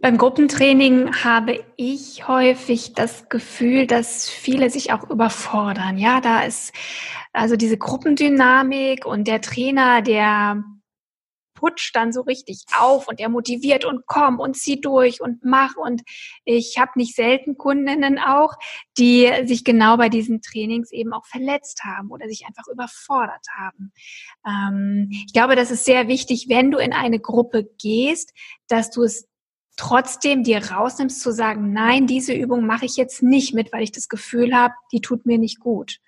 beim 0.00 0.18
Gruppentraining 0.18 1.22
habe 1.24 1.64
ich 1.76 2.26
häufig 2.26 2.94
das 2.94 3.28
Gefühl, 3.28 3.86
dass 3.86 4.28
viele 4.28 4.70
sich 4.70 4.92
auch 4.92 5.08
überfordern. 5.08 5.98
Ja, 5.98 6.20
da 6.20 6.42
ist 6.42 6.72
also 7.32 7.56
diese 7.56 7.78
Gruppendynamik 7.78 9.06
und 9.06 9.28
der 9.28 9.40
Trainer, 9.40 10.02
der 10.02 10.64
putscht 11.54 11.96
dann 11.96 12.12
so 12.12 12.20
richtig 12.22 12.64
auf 12.78 13.08
und 13.08 13.18
er 13.18 13.28
motiviert 13.28 13.84
und 13.84 14.06
komm 14.06 14.38
und 14.38 14.56
zieh 14.56 14.80
durch 14.80 15.20
und 15.20 15.44
mach. 15.44 15.76
Und 15.76 16.02
ich 16.44 16.78
habe 16.78 16.92
nicht 16.94 17.16
selten 17.16 17.56
Kundinnen 17.56 18.18
auch, 18.18 18.54
die 18.96 19.28
sich 19.44 19.64
genau 19.64 19.96
bei 19.96 20.08
diesen 20.08 20.40
Trainings 20.40 20.92
eben 20.92 21.12
auch 21.12 21.26
verletzt 21.26 21.82
haben 21.84 22.10
oder 22.10 22.28
sich 22.28 22.46
einfach 22.46 22.68
überfordert 22.72 23.44
haben. 23.56 23.92
Ähm, 24.46 25.08
ich 25.10 25.32
glaube, 25.32 25.56
das 25.56 25.72
ist 25.72 25.84
sehr 25.84 26.06
wichtig, 26.06 26.46
wenn 26.48 26.70
du 26.70 26.78
in 26.78 26.92
eine 26.92 27.18
Gruppe 27.18 27.68
gehst, 27.78 28.32
dass 28.68 28.90
du 28.90 29.02
es 29.02 29.28
trotzdem 29.78 30.42
dir 30.42 30.70
rausnimmst 30.70 31.22
zu 31.22 31.32
sagen, 31.32 31.72
nein, 31.72 32.06
diese 32.06 32.34
Übung 32.34 32.66
mache 32.66 32.84
ich 32.84 32.96
jetzt 32.96 33.22
nicht 33.22 33.54
mit, 33.54 33.72
weil 33.72 33.82
ich 33.82 33.92
das 33.92 34.08
Gefühl 34.08 34.54
habe, 34.54 34.74
die 34.92 35.00
tut 35.00 35.24
mir 35.24 35.38
nicht 35.38 35.60
gut. 35.60 36.00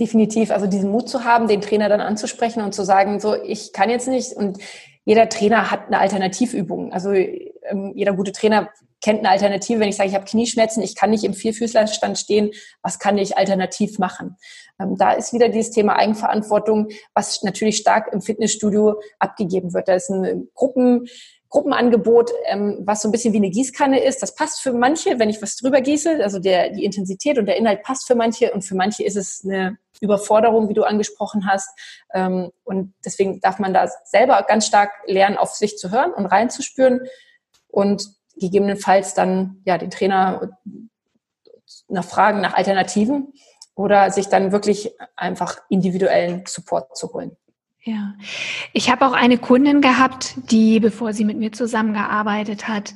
Definitiv, 0.00 0.50
also 0.50 0.66
diesen 0.66 0.90
Mut 0.90 1.08
zu 1.08 1.24
haben, 1.24 1.46
den 1.46 1.60
Trainer 1.60 1.88
dann 1.88 2.00
anzusprechen 2.00 2.62
und 2.62 2.74
zu 2.74 2.84
sagen, 2.84 3.20
so, 3.20 3.34
ich 3.34 3.72
kann 3.72 3.90
jetzt 3.90 4.08
nicht 4.08 4.32
und 4.32 4.58
jeder 5.04 5.28
Trainer 5.28 5.70
hat 5.70 5.86
eine 5.86 6.00
Alternativübung. 6.00 6.92
Also 6.92 7.12
ähm, 7.12 7.92
jeder 7.94 8.12
gute 8.12 8.32
Trainer 8.32 8.70
kennt 9.00 9.20
eine 9.20 9.30
Alternative. 9.30 9.78
Wenn 9.78 9.88
ich 9.88 9.96
sage, 9.96 10.08
ich 10.08 10.14
habe 10.14 10.24
Knieschmerzen, 10.24 10.82
ich 10.82 10.96
kann 10.96 11.10
nicht 11.10 11.22
im 11.22 11.32
Vierfüßlerstand 11.32 12.18
stehen, 12.18 12.50
was 12.82 12.98
kann 12.98 13.16
ich 13.18 13.38
alternativ 13.38 13.98
machen? 13.98 14.36
Ähm, 14.80 14.96
da 14.98 15.12
ist 15.12 15.32
wieder 15.32 15.48
dieses 15.48 15.70
Thema 15.70 15.96
Eigenverantwortung, 15.96 16.88
was 17.14 17.42
natürlich 17.42 17.76
stark 17.76 18.12
im 18.12 18.20
Fitnessstudio 18.20 19.00
abgegeben 19.18 19.72
wird. 19.74 19.86
Da 19.86 19.94
ist 19.94 20.10
ein 20.10 20.48
Gruppen 20.54 21.06
Gruppenangebot, 21.48 22.30
ähm, 22.46 22.78
was 22.80 23.02
so 23.02 23.08
ein 23.08 23.12
bisschen 23.12 23.32
wie 23.32 23.38
eine 23.38 23.50
Gießkanne 23.50 24.02
ist. 24.02 24.22
Das 24.22 24.34
passt 24.34 24.60
für 24.60 24.72
manche, 24.72 25.18
wenn 25.18 25.30
ich 25.30 25.40
was 25.40 25.56
drüber 25.56 25.80
gieße. 25.80 26.22
Also 26.22 26.38
der, 26.38 26.70
die 26.70 26.84
Intensität 26.84 27.38
und 27.38 27.46
der 27.46 27.56
Inhalt 27.56 27.82
passt 27.82 28.06
für 28.06 28.14
manche 28.14 28.52
und 28.52 28.62
für 28.62 28.74
manche 28.74 29.04
ist 29.04 29.16
es 29.16 29.42
eine 29.44 29.78
Überforderung, 30.00 30.68
wie 30.68 30.74
du 30.74 30.82
angesprochen 30.82 31.46
hast. 31.46 31.68
Ähm, 32.12 32.50
und 32.64 32.94
deswegen 33.04 33.40
darf 33.40 33.58
man 33.58 33.72
da 33.72 33.88
selber 34.04 34.44
ganz 34.48 34.66
stark 34.66 34.90
lernen, 35.06 35.36
auf 35.36 35.54
sich 35.54 35.78
zu 35.78 35.90
hören 35.90 36.12
und 36.12 36.26
reinzuspüren 36.26 37.02
und 37.68 38.08
gegebenenfalls 38.36 39.14
dann 39.14 39.62
ja 39.64 39.78
den 39.78 39.90
Trainer 39.90 40.58
nach 41.88 42.04
Fragen 42.04 42.40
nach 42.40 42.54
Alternativen 42.54 43.32
oder 43.74 44.10
sich 44.10 44.28
dann 44.28 44.52
wirklich 44.52 44.94
einfach 45.16 45.58
individuellen 45.68 46.44
Support 46.46 46.96
zu 46.96 47.12
holen. 47.12 47.36
Ja, 47.86 48.14
ich 48.72 48.90
habe 48.90 49.06
auch 49.06 49.12
eine 49.12 49.38
Kundin 49.38 49.80
gehabt, 49.80 50.34
die, 50.50 50.80
bevor 50.80 51.12
sie 51.12 51.24
mit 51.24 51.38
mir 51.38 51.52
zusammengearbeitet 51.52 52.66
hat, 52.66 52.94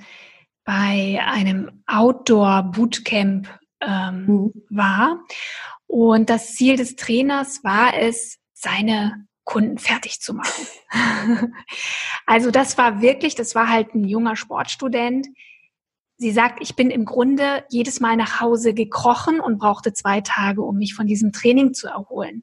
bei 0.64 1.20
einem 1.24 1.84
Outdoor-Bootcamp 1.86 3.48
ähm, 3.82 4.26
mhm. 4.26 4.52
war. 4.68 5.20
Und 5.86 6.28
das 6.28 6.56
Ziel 6.56 6.76
des 6.76 6.96
Trainers 6.96 7.62
war 7.62 7.94
es, 7.94 8.38
seine 8.52 9.26
Kunden 9.44 9.78
fertig 9.78 10.20
zu 10.20 10.34
machen. 10.34 10.66
also 12.26 12.50
das 12.50 12.76
war 12.76 13.00
wirklich, 13.00 13.36
das 13.36 13.54
war 13.54 13.68
halt 13.68 13.94
ein 13.94 14.02
junger 14.02 14.34
Sportstudent. 14.34 15.28
Sie 16.16 16.32
sagt, 16.32 16.58
ich 16.62 16.74
bin 16.74 16.90
im 16.90 17.04
Grunde 17.04 17.64
jedes 17.70 18.00
Mal 18.00 18.16
nach 18.16 18.40
Hause 18.40 18.74
gekrochen 18.74 19.38
und 19.38 19.58
brauchte 19.58 19.92
zwei 19.92 20.20
Tage, 20.20 20.62
um 20.62 20.78
mich 20.78 20.94
von 20.94 21.06
diesem 21.06 21.30
Training 21.30 21.74
zu 21.74 21.86
erholen. 21.86 22.42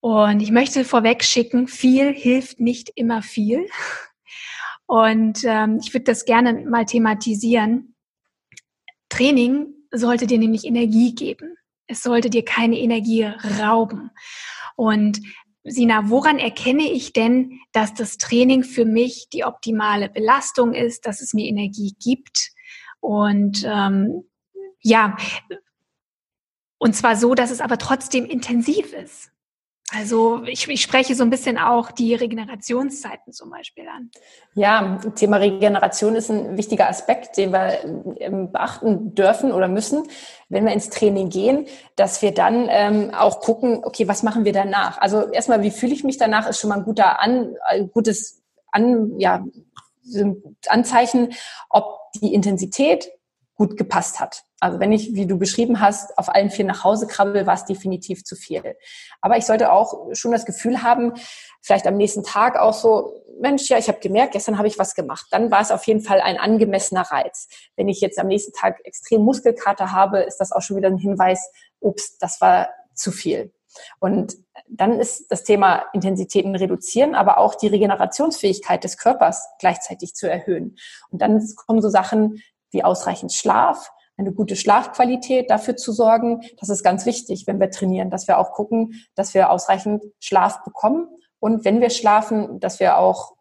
Und 0.00 0.40
ich 0.40 0.50
möchte 0.50 0.84
vorweg 0.84 1.22
schicken, 1.22 1.68
viel 1.68 2.12
hilft 2.12 2.58
nicht 2.58 2.90
immer 2.94 3.22
viel. 3.22 3.66
Und 4.86 5.44
ähm, 5.44 5.78
ich 5.80 5.92
würde 5.92 6.04
das 6.04 6.24
gerne 6.24 6.64
mal 6.68 6.84
thematisieren. 6.84 7.94
Training 9.08 9.66
sollte 9.92 10.26
dir 10.26 10.38
nämlich 10.38 10.64
Energie 10.64 11.14
geben. 11.14 11.56
Es 11.86 12.02
sollte 12.02 12.30
dir 12.30 12.44
keine 12.44 12.78
Energie 12.78 13.24
rauben. 13.60 14.10
Und 14.76 15.20
Sina, 15.62 16.08
woran 16.08 16.38
erkenne 16.38 16.90
ich 16.90 17.12
denn, 17.12 17.60
dass 17.72 17.92
das 17.92 18.16
Training 18.16 18.64
für 18.64 18.86
mich 18.86 19.28
die 19.32 19.44
optimale 19.44 20.08
Belastung 20.08 20.72
ist, 20.72 21.06
dass 21.06 21.20
es 21.20 21.34
mir 21.34 21.46
Energie 21.46 21.94
gibt? 22.02 22.52
Und 23.00 23.64
ähm, 23.64 24.24
ja, 24.80 25.16
und 26.78 26.96
zwar 26.96 27.16
so, 27.16 27.34
dass 27.34 27.50
es 27.50 27.60
aber 27.60 27.76
trotzdem 27.76 28.24
intensiv 28.24 28.92
ist. 28.94 29.30
Also 29.92 30.44
ich, 30.44 30.68
ich, 30.68 30.82
spreche 30.82 31.14
so 31.16 31.24
ein 31.24 31.30
bisschen 31.30 31.58
auch 31.58 31.90
die 31.90 32.14
Regenerationszeiten 32.14 33.32
zum 33.32 33.50
Beispiel 33.50 33.88
an. 33.88 34.10
Ja, 34.54 34.98
Thema 35.16 35.38
Regeneration 35.38 36.14
ist 36.14 36.30
ein 36.30 36.56
wichtiger 36.56 36.88
Aspekt, 36.88 37.36
den 37.36 37.52
wir 37.52 37.84
ähm, 38.20 38.52
beachten 38.52 39.14
dürfen 39.14 39.50
oder 39.50 39.66
müssen, 39.66 40.04
wenn 40.48 40.64
wir 40.64 40.72
ins 40.72 40.90
Training 40.90 41.28
gehen, 41.28 41.66
dass 41.96 42.22
wir 42.22 42.32
dann 42.32 42.68
ähm, 42.68 43.12
auch 43.12 43.40
gucken, 43.40 43.82
okay, 43.84 44.06
was 44.06 44.22
machen 44.22 44.44
wir 44.44 44.52
danach? 44.52 44.98
Also 44.98 45.28
erstmal, 45.30 45.62
wie 45.62 45.72
fühle 45.72 45.92
ich 45.92 46.04
mich 46.04 46.18
danach, 46.18 46.48
ist 46.48 46.60
schon 46.60 46.70
mal 46.70 46.78
ein 46.78 46.84
guter 46.84 47.20
an, 47.20 47.56
ein 47.64 47.90
gutes 47.90 48.42
an, 48.70 49.18
ja, 49.18 49.44
Anzeichen, 50.68 51.32
ob 51.68 51.98
die 52.14 52.32
Intensität 52.32 53.10
gut 53.54 53.76
gepasst 53.76 54.20
hat. 54.20 54.44
Also 54.60 54.78
wenn 54.78 54.92
ich, 54.92 55.14
wie 55.14 55.26
du 55.26 55.38
beschrieben 55.38 55.80
hast, 55.80 56.16
auf 56.18 56.28
allen 56.28 56.50
vier 56.50 56.66
nach 56.66 56.84
Hause 56.84 57.06
krabbel, 57.06 57.46
war 57.46 57.54
es 57.54 57.64
definitiv 57.64 58.24
zu 58.24 58.36
viel. 58.36 58.76
Aber 59.22 59.38
ich 59.38 59.46
sollte 59.46 59.72
auch 59.72 60.14
schon 60.14 60.32
das 60.32 60.44
Gefühl 60.44 60.82
haben, 60.82 61.14
vielleicht 61.62 61.86
am 61.86 61.96
nächsten 61.96 62.22
Tag 62.22 62.58
auch 62.58 62.74
so, 62.74 63.14
Mensch, 63.40 63.68
ja, 63.70 63.78
ich 63.78 63.88
habe 63.88 64.00
gemerkt, 64.00 64.32
gestern 64.32 64.58
habe 64.58 64.68
ich 64.68 64.78
was 64.78 64.94
gemacht. 64.94 65.26
Dann 65.30 65.50
war 65.50 65.62
es 65.62 65.70
auf 65.70 65.84
jeden 65.84 66.02
Fall 66.02 66.20
ein 66.20 66.38
angemessener 66.38 67.02
Reiz. 67.02 67.48
Wenn 67.74 67.88
ich 67.88 68.02
jetzt 68.02 68.18
am 68.18 68.26
nächsten 68.26 68.52
Tag 68.52 68.78
extrem 68.84 69.22
Muskelkater 69.22 69.92
habe, 69.92 70.20
ist 70.20 70.36
das 70.36 70.52
auch 70.52 70.60
schon 70.60 70.76
wieder 70.76 70.88
ein 70.88 70.98
Hinweis, 70.98 71.50
ups, 71.80 72.18
das 72.18 72.40
war 72.42 72.68
zu 72.94 73.12
viel. 73.12 73.52
Und 73.98 74.36
dann 74.68 75.00
ist 75.00 75.30
das 75.30 75.44
Thema 75.44 75.84
Intensitäten 75.94 76.54
reduzieren, 76.54 77.14
aber 77.14 77.38
auch 77.38 77.54
die 77.54 77.68
Regenerationsfähigkeit 77.68 78.84
des 78.84 78.98
Körpers 78.98 79.48
gleichzeitig 79.58 80.14
zu 80.14 80.28
erhöhen. 80.28 80.76
Und 81.10 81.22
dann 81.22 81.42
kommen 81.66 81.80
so 81.80 81.88
Sachen 81.88 82.42
wie 82.70 82.84
ausreichend 82.84 83.32
Schlaf, 83.32 83.90
eine 84.20 84.32
gute 84.32 84.54
Schlafqualität 84.54 85.50
dafür 85.50 85.76
zu 85.76 85.92
sorgen. 85.92 86.42
Das 86.58 86.68
ist 86.68 86.82
ganz 86.82 87.06
wichtig, 87.06 87.46
wenn 87.46 87.58
wir 87.58 87.70
trainieren, 87.70 88.10
dass 88.10 88.28
wir 88.28 88.38
auch 88.38 88.52
gucken, 88.52 89.02
dass 89.14 89.34
wir 89.34 89.50
ausreichend 89.50 90.04
Schlaf 90.20 90.62
bekommen. 90.62 91.08
Und 91.38 91.64
wenn 91.64 91.80
wir 91.80 91.90
schlafen, 91.90 92.60
dass 92.60 92.80
wir 92.80 92.98
auch 92.98 93.32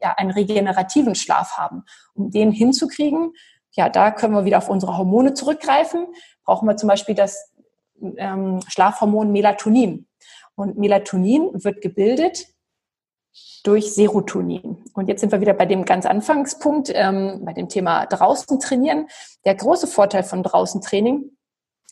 ja, 0.00 0.14
einen 0.16 0.30
regenerativen 0.30 1.14
Schlaf 1.14 1.58
haben. 1.58 1.84
Um 2.14 2.30
den 2.30 2.52
hinzukriegen, 2.52 3.32
ja, 3.72 3.88
da 3.88 4.10
können 4.10 4.34
wir 4.34 4.44
wieder 4.44 4.58
auf 4.58 4.68
unsere 4.70 4.96
Hormone 4.96 5.34
zurückgreifen. 5.34 6.06
Brauchen 6.44 6.66
wir 6.66 6.76
zum 6.76 6.88
Beispiel 6.88 7.14
das 7.14 7.52
ähm, 8.16 8.60
Schlafhormon 8.68 9.30
Melatonin. 9.32 10.06
Und 10.54 10.78
Melatonin 10.78 11.50
wird 11.52 11.80
gebildet 11.80 12.46
durch 13.62 13.92
Serotonin. 13.92 14.84
Und 14.94 15.08
jetzt 15.08 15.20
sind 15.20 15.32
wir 15.32 15.40
wieder 15.40 15.54
bei 15.54 15.66
dem 15.66 15.84
ganz 15.84 16.06
Anfangspunkt, 16.06 16.90
ähm, 16.94 17.42
bei 17.44 17.52
dem 17.52 17.68
Thema 17.68 18.06
draußen 18.06 18.58
trainieren. 18.58 19.06
Der 19.44 19.54
große 19.54 19.86
Vorteil 19.86 20.22
von 20.22 20.42
draußen 20.42 20.80
Training 20.80 21.30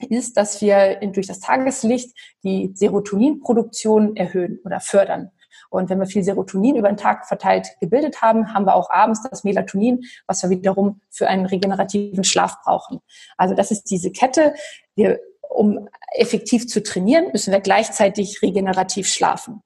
ist, 0.08 0.36
dass 0.36 0.60
wir 0.60 0.96
durch 1.12 1.26
das 1.26 1.40
Tageslicht 1.40 2.16
die 2.42 2.72
Serotoninproduktion 2.74 4.16
erhöhen 4.16 4.60
oder 4.64 4.80
fördern. 4.80 5.30
Und 5.70 5.90
wenn 5.90 5.98
wir 5.98 6.06
viel 6.06 6.22
Serotonin 6.22 6.76
über 6.76 6.88
den 6.88 6.96
Tag 6.96 7.26
verteilt 7.26 7.68
gebildet 7.80 8.22
haben, 8.22 8.54
haben 8.54 8.64
wir 8.64 8.74
auch 8.74 8.90
abends 8.90 9.22
das 9.28 9.44
Melatonin, 9.44 10.04
was 10.26 10.42
wir 10.42 10.50
wiederum 10.50 11.00
für 11.10 11.28
einen 11.28 11.46
regenerativen 11.46 12.24
Schlaf 12.24 12.62
brauchen. 12.64 13.00
Also 13.36 13.54
das 13.54 13.70
ist 13.70 13.90
diese 13.90 14.10
Kette. 14.10 14.54
Wir, 14.94 15.20
um 15.50 15.88
effektiv 16.12 16.68
zu 16.68 16.82
trainieren, 16.82 17.26
müssen 17.32 17.52
wir 17.52 17.60
gleichzeitig 17.60 18.40
regenerativ 18.40 19.08
schlafen. 19.08 19.62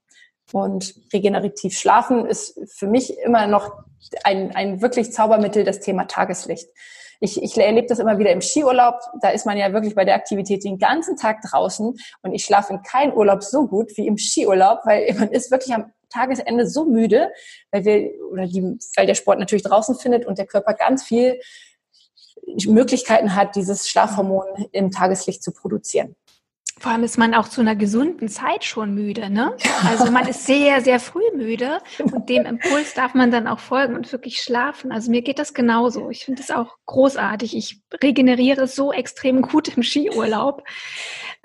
Und 0.53 0.95
regenerativ 1.13 1.79
schlafen 1.79 2.27
ist 2.27 2.59
für 2.67 2.87
mich 2.87 3.19
immer 3.19 3.47
noch 3.47 3.73
ein, 4.25 4.55
ein 4.55 4.83
wirklich 4.83 5.13
Zaubermittel, 5.13 5.65
das 5.65 5.81
Thema 5.81 6.05
Tageslicht. 6.05 6.69
Ich, 7.21 7.41
ich 7.41 7.57
erlebe 7.57 7.87
das 7.87 8.01
immer 8.01 8.19
wieder 8.19 8.33
im 8.33 8.41
Skiurlaub. 8.41 8.97
Da 9.21 9.31
ist 9.31 9.47
man 9.47 9.57
ja 9.57 9.73
wirklich 9.73 9.95
bei 9.95 10.05
der 10.05 10.17
Aktivität 10.17 10.65
den 10.65 10.79
ganzen 10.79 11.17
Tag 11.17 11.41
draußen. 11.43 11.97
Und 12.23 12.35
ich 12.35 12.45
schlafe 12.45 12.73
in 12.73 12.83
keinem 12.83 13.13
Urlaub 13.15 13.45
so 13.45 13.69
gut 13.69 13.97
wie 13.97 14.09
im 14.09 14.19
Skiurlaub, 14.19 14.81
weil 14.85 15.15
man 15.19 15.31
ist 15.31 15.51
wirklich 15.51 15.73
am 15.75 15.93
Tagesende 16.11 16.67
so 16.67 16.85
müde, 16.85 17.31
weil 17.71 17.85
wir, 17.85 18.11
oder 18.31 18.47
die, 18.47 18.77
weil 18.97 19.07
der 19.07 19.15
Sport 19.15 19.39
natürlich 19.39 19.63
draußen 19.63 19.95
findet 19.95 20.27
und 20.27 20.37
der 20.37 20.47
Körper 20.47 20.75
ganz 20.75 21.05
viel 21.05 21.41
Möglichkeiten 22.67 23.35
hat, 23.35 23.57
dieses 23.57 23.89
Schlafhormon 23.89 24.67
im 24.73 24.91
Tageslicht 24.91 25.43
zu 25.43 25.53
produzieren. 25.53 26.17
Vor 26.79 26.91
allem 26.91 27.05
ist 27.05 27.19
man 27.19 27.35
auch 27.35 27.49
zu 27.49 27.61
einer 27.61 27.77
gesunden 27.77 28.29
Zeit 28.29 28.65
schon 28.65 28.95
müde, 28.95 29.31
ne? 29.31 29.57
Also 29.87 30.11
man 30.11 30.27
ist 30.27 30.47
sehr, 30.47 30.81
sehr 30.81 30.99
früh 30.99 31.23
müde 31.37 31.79
und 31.99 32.29
dem 32.29 32.45
Impuls 32.45 32.95
darf 32.95 33.15
man 33.15 33.31
dann 33.31 33.47
auch 33.47 33.61
folgen 33.61 33.95
und 33.95 34.11
wirklich 34.11 34.41
schlafen. 34.43 34.91
Also 34.91 35.11
mir 35.11 35.23
geht 35.23 35.39
das 35.39 35.55
genauso. 35.55 36.11
Ich 36.11 36.25
finde 36.25 36.43
es 36.43 36.51
auch 36.51 36.77
großartig. 36.87 37.57
Ich 37.57 37.83
regeneriere 38.03 38.67
so 38.67 38.93
extrem 38.93 39.43
gut 39.43 39.69
im 39.77 39.83
Skiurlaub. 39.83 40.65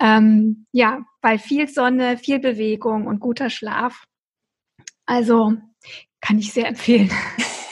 Ähm, 0.00 0.66
ja, 0.72 1.00
weil 1.22 1.38
viel 1.38 1.68
Sonne, 1.68 2.18
viel 2.18 2.40
Bewegung 2.40 3.06
und 3.06 3.20
guter 3.20 3.50
Schlaf. 3.50 4.04
Also 5.06 5.54
kann 6.20 6.38
ich 6.38 6.52
sehr 6.52 6.66
empfehlen. 6.66 7.10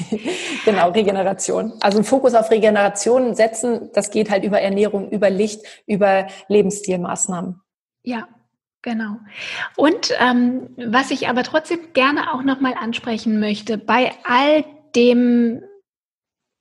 genau, 0.65 0.91
Regeneration. 0.91 1.73
Also 1.81 1.99
ein 1.99 2.05
Fokus 2.05 2.35
auf 2.35 2.51
Regeneration 2.51 3.35
setzen, 3.35 3.91
das 3.93 4.11
geht 4.11 4.31
halt 4.31 4.45
über 4.45 4.61
Ernährung, 4.61 5.11
über 5.11 5.31
Licht, 5.31 5.63
über 5.87 6.29
Lebensstilmaßnahmen. 6.49 7.61
Ja, 8.03 8.29
Genau. 8.87 9.19
Und 9.75 10.13
ähm, 10.21 10.69
was 10.77 11.11
ich 11.11 11.29
aber 11.29 11.43
trotzdem 11.43 11.93
gerne 11.93 12.33
auch 12.33 12.45
nochmal 12.45 12.75
ansprechen 12.75 13.41
möchte, 13.41 13.79
bei 13.79 14.13
all 14.23 14.65
dem, 14.95 15.61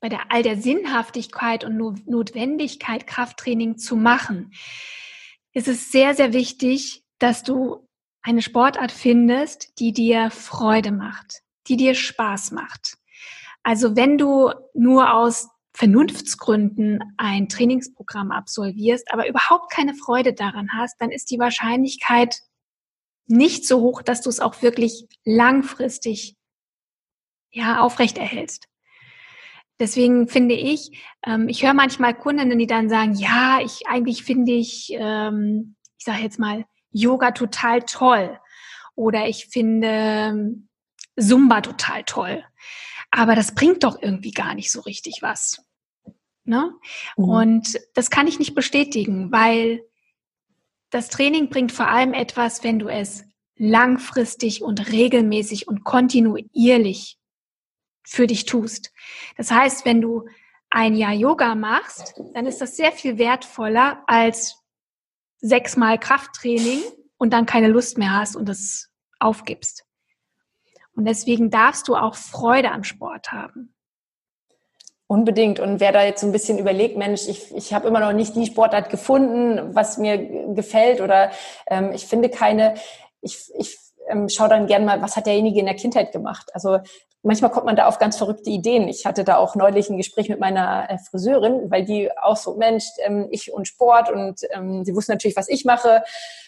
bei 0.01 0.09
der 0.09 0.31
all 0.31 0.41
der 0.41 0.57
Sinnhaftigkeit 0.57 1.63
und 1.63 1.77
Notwendigkeit, 2.07 3.05
Krafttraining 3.05 3.77
zu 3.77 3.95
machen, 3.95 4.53
ist 5.53 5.67
es 5.67 5.91
sehr, 5.91 6.15
sehr 6.15 6.33
wichtig, 6.33 7.03
dass 7.19 7.43
du 7.43 7.87
eine 8.23 8.41
Sportart 8.41 8.91
findest, 8.91 9.77
die 9.77 9.93
dir 9.93 10.31
Freude 10.31 10.91
macht, 10.91 11.43
die 11.67 11.77
dir 11.77 11.95
Spaß 11.95 12.51
macht. 12.51 12.97
Also 13.63 13.95
wenn 13.95 14.17
du 14.17 14.51
nur 14.73 15.13
aus 15.13 15.49
Vernunftsgründen 15.73 16.99
ein 17.17 17.49
Trainingsprogramm 17.49 18.31
absolvierst, 18.31 19.11
aber 19.11 19.27
überhaupt 19.27 19.71
keine 19.71 19.93
Freude 19.93 20.33
daran 20.33 20.69
hast, 20.73 20.95
dann 20.99 21.11
ist 21.11 21.31
die 21.31 21.39
Wahrscheinlichkeit 21.39 22.39
nicht 23.27 23.67
so 23.67 23.81
hoch, 23.81 24.01
dass 24.01 24.21
du 24.21 24.29
es 24.29 24.39
auch 24.39 24.61
wirklich 24.61 25.07
langfristig 25.25 26.37
ja 27.51 27.81
aufrechterhältst. 27.81 28.67
Deswegen 29.79 30.27
finde 30.27 30.55
ich, 30.55 31.03
ähm, 31.25 31.49
ich 31.49 31.63
höre 31.63 31.73
manchmal 31.73 32.13
Kundinnen, 32.13 32.57
die 32.57 32.67
dann 32.67 32.87
sagen, 32.87 33.13
ja, 33.13 33.59
ich 33.61 33.87
eigentlich 33.87 34.23
finde 34.23 34.53
ich, 34.53 34.89
ähm, 34.93 35.75
ich 35.97 36.05
sage 36.05 36.21
jetzt 36.21 36.39
mal, 36.39 36.65
Yoga 36.91 37.31
total 37.31 37.81
toll 37.81 38.39
oder 38.95 39.27
ich 39.27 39.47
finde 39.47 40.55
Zumba 41.17 41.61
total 41.61 42.03
toll 42.03 42.43
aber 43.15 43.35
das 43.35 43.55
bringt 43.55 43.83
doch 43.83 44.01
irgendwie 44.01 44.31
gar 44.31 44.55
nicht 44.55 44.71
so 44.71 44.81
richtig 44.81 45.21
was. 45.21 45.63
Ne? 46.43 46.73
Mhm. 47.15 47.23
Und 47.23 47.79
das 47.93 48.09
kann 48.09 48.27
ich 48.27 48.39
nicht 48.39 48.55
bestätigen, 48.55 49.31
weil 49.31 49.83
das 50.89 51.09
Training 51.09 51.49
bringt 51.49 51.71
vor 51.71 51.87
allem 51.87 52.13
etwas, 52.13 52.63
wenn 52.63 52.77
du 52.77 52.89
es 52.89 53.23
langfristig 53.55 54.61
und 54.61 54.91
regelmäßig 54.91 55.67
und 55.67 55.83
kontinuierlich 55.85 57.17
für 58.03 58.27
dich 58.27 58.45
tust. 58.45 58.91
Das 59.37 59.49
heißt, 59.49 59.85
wenn 59.85 60.01
du 60.01 60.27
ein 60.69 60.95
Jahr 60.95 61.13
Yoga 61.13 61.55
machst, 61.55 62.15
dann 62.33 62.45
ist 62.45 62.59
das 62.59 62.75
sehr 62.75 62.91
viel 62.91 63.17
wertvoller 63.17 64.03
als 64.07 64.61
sechsmal 65.37 65.97
Krafttraining 65.97 66.81
und 67.17 67.31
dann 67.31 67.45
keine 67.45 67.69
Lust 67.69 67.97
mehr 67.97 68.13
hast 68.13 68.35
und 68.35 68.49
es 68.49 68.91
aufgibst. 69.19 69.84
Und 70.95 71.05
deswegen 71.05 71.49
darfst 71.49 71.87
du 71.87 71.95
auch 71.95 72.15
Freude 72.15 72.71
am 72.71 72.83
Sport 72.83 73.31
haben. 73.31 73.73
Unbedingt. 75.07 75.59
Und 75.59 75.79
wer 75.79 75.91
da 75.91 76.03
jetzt 76.03 76.21
so 76.21 76.27
ein 76.27 76.31
bisschen 76.31 76.57
überlegt, 76.57 76.97
Mensch, 76.97 77.27
ich, 77.27 77.53
ich 77.55 77.73
habe 77.73 77.87
immer 77.87 77.99
noch 77.99 78.13
nicht 78.13 78.35
die 78.35 78.47
Sportart 78.47 78.89
gefunden, 78.89 79.75
was 79.75 79.97
mir 79.99 80.17
gefällt 80.55 80.99
oder 80.99 81.31
ähm, 81.67 81.91
ich 81.93 82.07
finde 82.07 82.29
keine, 82.29 82.73
ich, 83.21 83.51
ich 83.55 83.77
ähm, 84.07 84.29
schaue 84.29 84.49
dann 84.49 84.67
gern 84.67 84.85
mal, 84.85 85.01
was 85.01 85.15
hat 85.15 85.25
derjenige 85.25 85.59
in 85.59 85.65
der 85.65 85.75
Kindheit 85.75 86.11
gemacht. 86.11 86.49
Also 86.53 86.79
manchmal 87.23 87.51
kommt 87.51 87.65
man 87.65 87.75
da 87.75 87.87
auf 87.87 87.99
ganz 87.99 88.17
verrückte 88.17 88.49
Ideen. 88.49 88.87
Ich 88.87 89.05
hatte 89.05 89.23
da 89.23 89.37
auch 89.37 89.55
neulich 89.55 89.89
ein 89.89 89.97
Gespräch 89.97 90.29
mit 90.29 90.39
meiner 90.39 90.89
äh, 90.89 90.97
Friseurin, 90.97 91.69
weil 91.71 91.83
die 91.83 92.09
auch 92.17 92.37
so, 92.37 92.55
Mensch, 92.55 92.85
ähm, 93.03 93.27
ich 93.31 93.51
und 93.51 93.67
Sport 93.67 94.11
und 94.11 94.41
ähm, 94.51 94.85
sie 94.85 94.95
wusste 94.95 95.11
natürlich, 95.11 95.35
was 95.35 95.49
ich 95.49 95.65
mache 95.65 96.03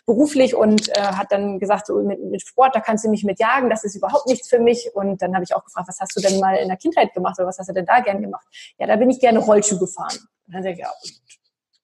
beruflich 0.05 0.55
und 0.55 0.87
äh, 0.89 1.01
hat 1.01 1.31
dann 1.31 1.59
gesagt, 1.59 1.87
so 1.87 2.01
mit, 2.01 2.23
mit 2.23 2.41
Sport, 2.41 2.75
da 2.75 2.79
kannst 2.79 3.03
du 3.03 3.09
mich 3.09 3.25
mit 3.25 3.39
jagen, 3.39 3.69
das 3.69 3.83
ist 3.83 3.95
überhaupt 3.95 4.27
nichts 4.27 4.47
für 4.47 4.59
mich. 4.59 4.89
Und 4.93 5.21
dann 5.21 5.33
habe 5.33 5.43
ich 5.43 5.53
auch 5.53 5.65
gefragt, 5.65 5.89
was 5.89 5.99
hast 5.99 6.15
du 6.15 6.21
denn 6.21 6.39
mal 6.39 6.55
in 6.55 6.69
der 6.69 6.77
Kindheit 6.77 7.13
gemacht 7.13 7.37
oder 7.37 7.47
was 7.47 7.59
hast 7.59 7.67
du 7.67 7.73
denn 7.73 7.85
da 7.85 7.99
gern 7.99 8.21
gemacht? 8.21 8.47
Ja, 8.79 8.87
da 8.87 8.95
bin 8.95 9.09
ich 9.09 9.19
gerne 9.19 9.39
Rollschuh 9.39 9.77
gefahren. 9.77 10.17
Und 10.47 10.53
dann 10.53 10.63
sage 10.63 10.75
ich, 10.75 10.79
ja, 10.79 10.91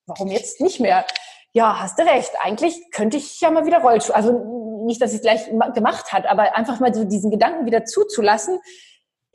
warum 0.06 0.30
jetzt 0.30 0.62
nicht 0.62 0.80
mehr? 0.80 1.06
Ja, 1.52 1.82
hast 1.82 2.00
du 2.00 2.04
recht. 2.04 2.32
Eigentlich 2.42 2.92
könnte 2.92 3.18
ich 3.18 3.42
ja 3.42 3.52
mal 3.52 3.66
wieder 3.66 3.82
Rollschuh. 3.82 4.14
Also 4.14 4.32
nicht, 4.86 5.02
dass 5.02 5.12
ich 5.12 5.18
es 5.18 5.22
gleich 5.22 5.46
gemacht 5.74 6.12
hat, 6.12 6.26
aber 6.26 6.56
einfach 6.56 6.80
mal 6.80 6.94
so 6.94 7.04
diesen 7.04 7.32
Gedanken 7.32 7.66
wieder 7.66 7.86
zuzulassen. 7.86 8.60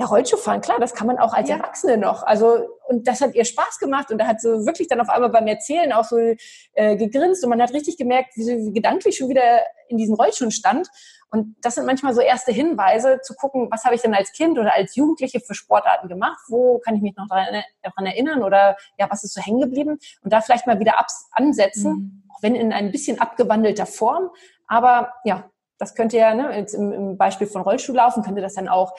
Ja, 0.00 0.06
Rollschuhfahren, 0.06 0.61
klar, 0.61 0.78
das 0.78 0.94
kann 0.94 1.08
man 1.08 1.18
auch 1.18 1.34
als 1.34 1.48
ja. 1.48 1.56
Erwachsene 1.56 1.98
noch. 1.98 2.22
Also, 2.22 2.68
und 2.87 3.08
das 3.08 3.20
hat 3.20 3.34
ihr 3.34 3.44
Spaß 3.44 3.80
gemacht 3.80 4.12
und 4.12 4.18
da 4.18 4.28
hat 4.28 4.40
so 4.40 4.64
wirklich 4.64 4.87
dann 4.87 5.00
auf 5.00 5.08
einmal 5.08 5.30
beim 5.30 5.48
Erzählen 5.48 5.92
auch 5.92 6.04
so 6.04 6.16
äh, 6.74 6.96
gegrinst 6.96 7.42
und 7.42 7.50
man 7.50 7.61
hat 7.61 7.72
richtig 7.72 7.96
gemerkt, 7.96 8.37
wie 8.37 8.44
sie 8.44 8.72
gedanklich 8.72 9.16
schon 9.16 9.28
wieder 9.28 9.61
in 9.88 9.96
diesen 9.96 10.14
Rollschuhen 10.14 10.52
stand. 10.52 10.88
Und 11.30 11.56
das 11.62 11.74
sind 11.74 11.84
manchmal 11.84 12.14
so 12.14 12.20
erste 12.20 12.52
Hinweise, 12.52 13.20
zu 13.22 13.34
gucken, 13.34 13.68
was 13.70 13.84
habe 13.84 13.94
ich 13.94 14.00
denn 14.00 14.14
als 14.14 14.32
Kind 14.32 14.58
oder 14.58 14.72
als 14.72 14.94
Jugendliche 14.94 15.40
für 15.40 15.54
Sportarten 15.54 16.08
gemacht? 16.08 16.38
Wo 16.46 16.78
kann 16.78 16.94
ich 16.94 17.02
mich 17.02 17.16
noch 17.16 17.26
daran 17.28 18.06
erinnern 18.06 18.42
oder 18.42 18.76
ja, 18.98 19.11
was 19.11 19.24
ist 19.24 19.34
so 19.34 19.42
hängen 19.42 19.61
geblieben? 19.61 19.98
Und 20.22 20.32
da 20.32 20.40
vielleicht 20.40 20.66
mal 20.66 20.78
wieder 20.78 20.94
ansetzen, 21.32 21.90
mhm. 21.90 22.22
auch 22.32 22.42
wenn 22.42 22.54
in 22.54 22.72
ein 22.72 22.92
bisschen 22.92 23.20
abgewandelter 23.20 23.87
Form, 23.87 24.30
aber 24.68 25.12
ja, 25.24 25.50
das 25.78 25.94
könnte 25.94 26.16
ja, 26.16 26.35
ne, 26.35 26.57
jetzt 26.57 26.74
im, 26.74 26.92
im 26.92 27.18
Beispiel 27.18 27.46
von 27.46 27.62
Rollstuhl 27.62 27.96
laufen, 27.96 28.22
könnte 28.22 28.40
das 28.40 28.54
dann 28.54 28.68
auch 28.68 28.94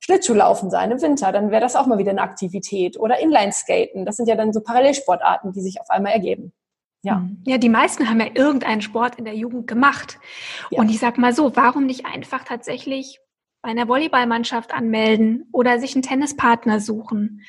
Schlittschuhlaufen 0.00 0.70
sein 0.70 0.90
im 0.90 1.02
Winter, 1.02 1.32
dann 1.32 1.50
wäre 1.50 1.60
das 1.60 1.76
auch 1.76 1.86
mal 1.86 1.98
wieder 1.98 2.12
eine 2.12 2.22
Aktivität. 2.22 2.98
Oder 2.98 3.20
Inlineskaten, 3.20 4.06
das 4.06 4.16
sind 4.16 4.28
ja 4.28 4.36
dann 4.36 4.52
so 4.52 4.60
Parallelsportarten, 4.60 5.52
die 5.52 5.60
sich 5.60 5.80
auf 5.80 5.90
einmal 5.90 6.12
ergeben. 6.12 6.52
Ja. 7.02 7.16
Mhm. 7.16 7.42
ja, 7.46 7.58
die 7.58 7.68
meisten 7.68 8.08
haben 8.08 8.20
ja 8.20 8.26
irgendeinen 8.34 8.80
Sport 8.80 9.16
in 9.16 9.24
der 9.24 9.34
Jugend 9.34 9.66
gemacht. 9.66 10.18
Ja. 10.70 10.80
Und 10.80 10.90
ich 10.90 10.98
sag 10.98 11.18
mal 11.18 11.32
so, 11.32 11.54
warum 11.56 11.86
nicht 11.86 12.06
einfach 12.06 12.44
tatsächlich 12.44 13.20
bei 13.62 13.70
einer 13.70 13.88
Volleyballmannschaft 13.88 14.72
anmelden 14.72 15.48
oder 15.52 15.78
sich 15.78 15.94
einen 15.94 16.02
Tennispartner 16.02 16.80
suchen? 16.80 17.42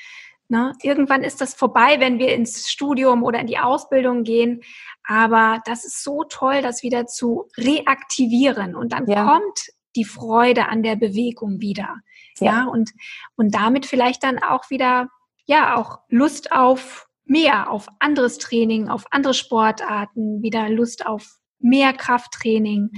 Ne? 0.52 0.74
Irgendwann 0.82 1.24
ist 1.24 1.42
das 1.42 1.54
vorbei, 1.54 2.00
wenn 2.00 2.18
wir 2.18 2.34
ins 2.34 2.70
Studium 2.70 3.24
oder 3.24 3.40
in 3.40 3.48
die 3.48 3.60
Ausbildung 3.60 4.24
gehen. 4.24 4.62
Aber 5.04 5.62
das 5.66 5.86
ist 5.86 6.04
so 6.04 6.24
toll, 6.24 6.64
das 6.64 6.82
wieder 6.82 7.06
zu 7.06 7.48
reaktivieren. 7.56 8.76
Und 8.76 8.94
dann 8.94 9.08
ja. 9.08 9.26
kommt 9.26 9.60
die 9.96 10.06
Freude 10.06 10.68
an 10.68 10.82
der 10.82 10.96
Bewegung 10.96 11.62
wieder. 11.62 11.98
Ja. 12.40 12.46
ja, 12.46 12.66
und, 12.66 12.92
und 13.36 13.54
damit 13.54 13.86
vielleicht 13.86 14.24
dann 14.24 14.40
auch 14.40 14.72
wieder, 14.72 15.10
ja, 15.46 15.76
auch 15.76 16.00
Lust 16.10 16.52
auf 16.52 17.08
mehr, 17.26 17.70
auf 17.70 17.88
anderes 18.00 18.40
Training, 18.40 18.90
auf 18.90 19.06
andere 19.12 19.36
Sportarten, 19.36 20.42
wieder 20.42 20.68
Lust 20.70 21.06
auf 21.06 21.28
mehr 21.60 21.94
Krafttraining. 21.94 22.90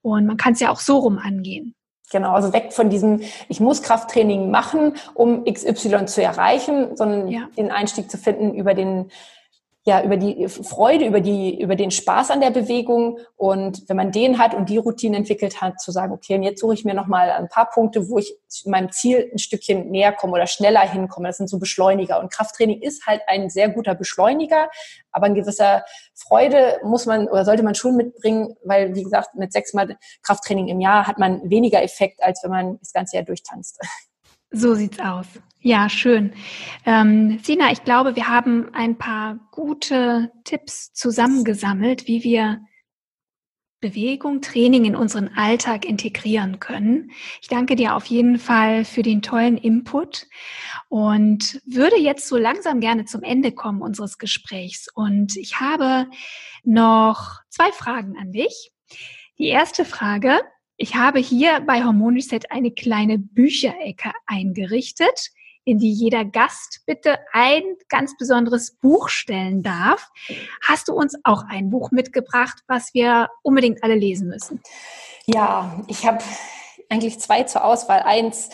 Und 0.00 0.26
man 0.26 0.38
kann 0.38 0.54
es 0.54 0.60
ja 0.60 0.70
auch 0.70 0.80
so 0.80 0.98
rum 0.98 1.18
angehen. 1.18 1.74
Genau, 2.12 2.32
also 2.32 2.52
weg 2.52 2.72
von 2.72 2.88
diesem, 2.88 3.20
ich 3.48 3.58
muss 3.58 3.82
Krafttraining 3.82 4.50
machen, 4.50 4.94
um 5.14 5.44
XY 5.44 6.06
zu 6.06 6.22
erreichen, 6.22 6.96
sondern 6.96 7.28
ja. 7.28 7.48
den 7.56 7.70
Einstieg 7.70 8.10
zu 8.10 8.16
finden 8.16 8.54
über 8.54 8.74
den 8.74 9.10
ja, 9.88 10.02
über 10.02 10.16
die 10.16 10.48
Freude, 10.48 11.06
über 11.06 11.20
die, 11.20 11.60
über 11.62 11.76
den 11.76 11.92
Spaß 11.92 12.32
an 12.32 12.40
der 12.40 12.50
Bewegung. 12.50 13.20
Und 13.36 13.88
wenn 13.88 13.96
man 13.96 14.10
den 14.10 14.36
hat 14.36 14.52
und 14.52 14.68
die 14.68 14.78
Routine 14.78 15.16
entwickelt 15.16 15.60
hat, 15.60 15.80
zu 15.80 15.92
sagen, 15.92 16.12
okay, 16.12 16.34
und 16.34 16.42
jetzt 16.42 16.60
suche 16.60 16.74
ich 16.74 16.84
mir 16.84 16.92
nochmal 16.92 17.30
ein 17.30 17.48
paar 17.48 17.70
Punkte, 17.70 18.08
wo 18.08 18.18
ich 18.18 18.36
meinem 18.64 18.90
Ziel 18.90 19.30
ein 19.32 19.38
Stückchen 19.38 19.92
näher 19.92 20.12
komme 20.12 20.32
oder 20.32 20.48
schneller 20.48 20.80
hinkomme. 20.80 21.28
Das 21.28 21.36
sind 21.36 21.48
so 21.48 21.60
Beschleuniger. 21.60 22.18
Und 22.18 22.32
Krafttraining 22.32 22.82
ist 22.82 23.06
halt 23.06 23.22
ein 23.28 23.48
sehr 23.48 23.68
guter 23.68 23.94
Beschleuniger. 23.94 24.68
Aber 25.12 25.26
ein 25.26 25.36
gewisser 25.36 25.84
Freude 26.14 26.80
muss 26.82 27.06
man 27.06 27.28
oder 27.28 27.44
sollte 27.44 27.62
man 27.62 27.76
schon 27.76 27.94
mitbringen, 27.94 28.56
weil, 28.64 28.92
wie 28.96 29.04
gesagt, 29.04 29.36
mit 29.36 29.52
sechsmal 29.52 29.96
Krafttraining 30.24 30.66
im 30.66 30.80
Jahr 30.80 31.06
hat 31.06 31.18
man 31.18 31.48
weniger 31.48 31.80
Effekt, 31.80 32.24
als 32.24 32.42
wenn 32.42 32.50
man 32.50 32.78
das 32.80 32.92
ganze 32.92 33.16
Jahr 33.16 33.24
durchtanzt. 33.24 33.80
So 34.50 34.74
sieht's 34.74 34.98
aus. 35.00 35.26
Ja, 35.60 35.88
schön. 35.88 36.32
Ähm, 36.84 37.40
Sina, 37.42 37.72
ich 37.72 37.82
glaube, 37.82 38.14
wir 38.14 38.28
haben 38.28 38.72
ein 38.72 38.98
paar 38.98 39.40
gute 39.50 40.30
Tipps 40.44 40.92
zusammengesammelt, 40.92 42.06
wie 42.06 42.22
wir 42.22 42.60
Bewegung, 43.80 44.40
Training 44.40 44.84
in 44.84 44.96
unseren 44.96 45.28
Alltag 45.36 45.84
integrieren 45.84 46.60
können. 46.60 47.10
Ich 47.42 47.48
danke 47.48 47.76
dir 47.76 47.94
auf 47.94 48.06
jeden 48.06 48.38
Fall 48.38 48.84
für 48.84 49.02
den 49.02 49.22
tollen 49.22 49.58
Input 49.58 50.26
und 50.88 51.60
würde 51.66 51.98
jetzt 51.98 52.26
so 52.26 52.36
langsam 52.36 52.80
gerne 52.80 53.04
zum 53.04 53.22
Ende 53.22 53.52
kommen 53.52 53.82
unseres 53.82 54.18
Gesprächs. 54.18 54.88
Und 54.94 55.36
ich 55.36 55.60
habe 55.60 56.08
noch 56.64 57.40
zwei 57.50 57.70
Fragen 57.72 58.16
an 58.16 58.32
dich. 58.32 58.72
Die 59.38 59.48
erste 59.48 59.84
Frage, 59.84 60.40
ich 60.76 60.94
habe 60.94 61.18
hier 61.18 61.60
bei 61.60 61.82
Harmonieset 61.82 62.50
eine 62.50 62.70
kleine 62.70 63.18
Bücherecke 63.18 64.12
eingerichtet 64.26 65.30
in 65.66 65.78
die 65.78 65.92
jeder 65.92 66.24
Gast 66.24 66.82
bitte 66.86 67.18
ein 67.32 67.62
ganz 67.88 68.16
besonderes 68.16 68.76
Buch 68.76 69.08
stellen 69.08 69.64
darf. 69.64 70.10
Hast 70.62 70.86
du 70.88 70.94
uns 70.94 71.16
auch 71.24 71.42
ein 71.48 71.70
Buch 71.70 71.90
mitgebracht, 71.90 72.62
was 72.68 72.94
wir 72.94 73.28
unbedingt 73.42 73.82
alle 73.82 73.96
lesen 73.96 74.28
müssen? 74.28 74.62
Ja, 75.26 75.82
ich 75.88 76.06
habe 76.06 76.18
eigentlich 76.88 77.18
zwei 77.18 77.42
zur 77.42 77.64
Auswahl. 77.64 78.02
Eins 78.02 78.48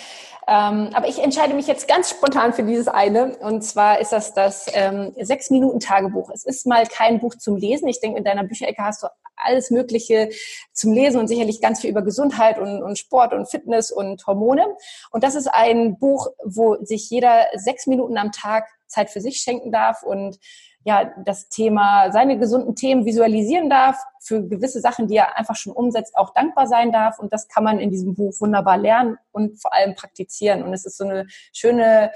ähm, 0.48 0.90
aber 0.92 1.06
ich 1.08 1.22
entscheide 1.22 1.54
mich 1.54 1.68
jetzt 1.68 1.86
ganz 1.86 2.10
spontan 2.10 2.52
für 2.52 2.64
dieses 2.64 2.88
eine. 2.88 3.36
Und 3.38 3.62
zwar 3.62 4.00
ist 4.00 4.12
das 4.12 4.34
das 4.34 4.66
ähm, 4.72 5.12
Sechs-Minuten-Tagebuch. 5.18 6.30
Es 6.30 6.44
ist 6.44 6.66
mal 6.66 6.86
kein 6.86 7.20
Buch 7.20 7.36
zum 7.36 7.56
Lesen. 7.56 7.86
Ich 7.88 8.00
denke, 8.00 8.18
in 8.18 8.24
deiner 8.24 8.44
Bücherecke 8.44 8.82
hast 8.82 9.02
du 9.02 9.08
alles 9.36 9.70
Mögliche 9.70 10.30
zum 10.72 10.92
Lesen 10.92 11.20
und 11.20 11.28
sicherlich 11.28 11.60
ganz 11.60 11.80
viel 11.80 11.90
über 11.90 12.02
Gesundheit 12.02 12.58
und, 12.58 12.82
und 12.82 12.98
Sport 12.98 13.32
und 13.32 13.50
Fitness 13.50 13.90
und 13.90 14.26
Hormone. 14.26 14.66
Und 15.10 15.22
das 15.22 15.34
ist 15.34 15.46
ein 15.46 15.98
Buch, 15.98 16.28
wo 16.44 16.76
sich 16.84 17.08
jeder 17.10 17.46
sechs 17.54 17.86
Minuten 17.86 18.18
am 18.18 18.32
Tag 18.32 18.68
Zeit 18.86 19.10
für 19.10 19.20
sich 19.20 19.38
schenken 19.38 19.72
darf 19.72 20.02
und 20.02 20.38
ja, 20.84 21.12
das 21.24 21.48
Thema, 21.48 22.10
seine 22.10 22.38
gesunden 22.38 22.74
Themen 22.74 23.04
visualisieren 23.04 23.70
darf, 23.70 23.96
für 24.20 24.42
gewisse 24.46 24.80
Sachen, 24.80 25.08
die 25.08 25.16
er 25.16 25.36
einfach 25.36 25.56
schon 25.56 25.72
umsetzt, 25.72 26.16
auch 26.16 26.32
dankbar 26.34 26.66
sein 26.66 26.92
darf. 26.92 27.18
Und 27.18 27.32
das 27.32 27.48
kann 27.48 27.64
man 27.64 27.78
in 27.78 27.90
diesem 27.90 28.14
Buch 28.14 28.34
wunderbar 28.40 28.78
lernen 28.78 29.16
und 29.30 29.60
vor 29.60 29.72
allem 29.72 29.94
praktizieren. 29.94 30.62
Und 30.62 30.72
es 30.72 30.84
ist 30.84 30.96
so 30.96 31.04
eine 31.04 31.26
schöne, 31.52 32.12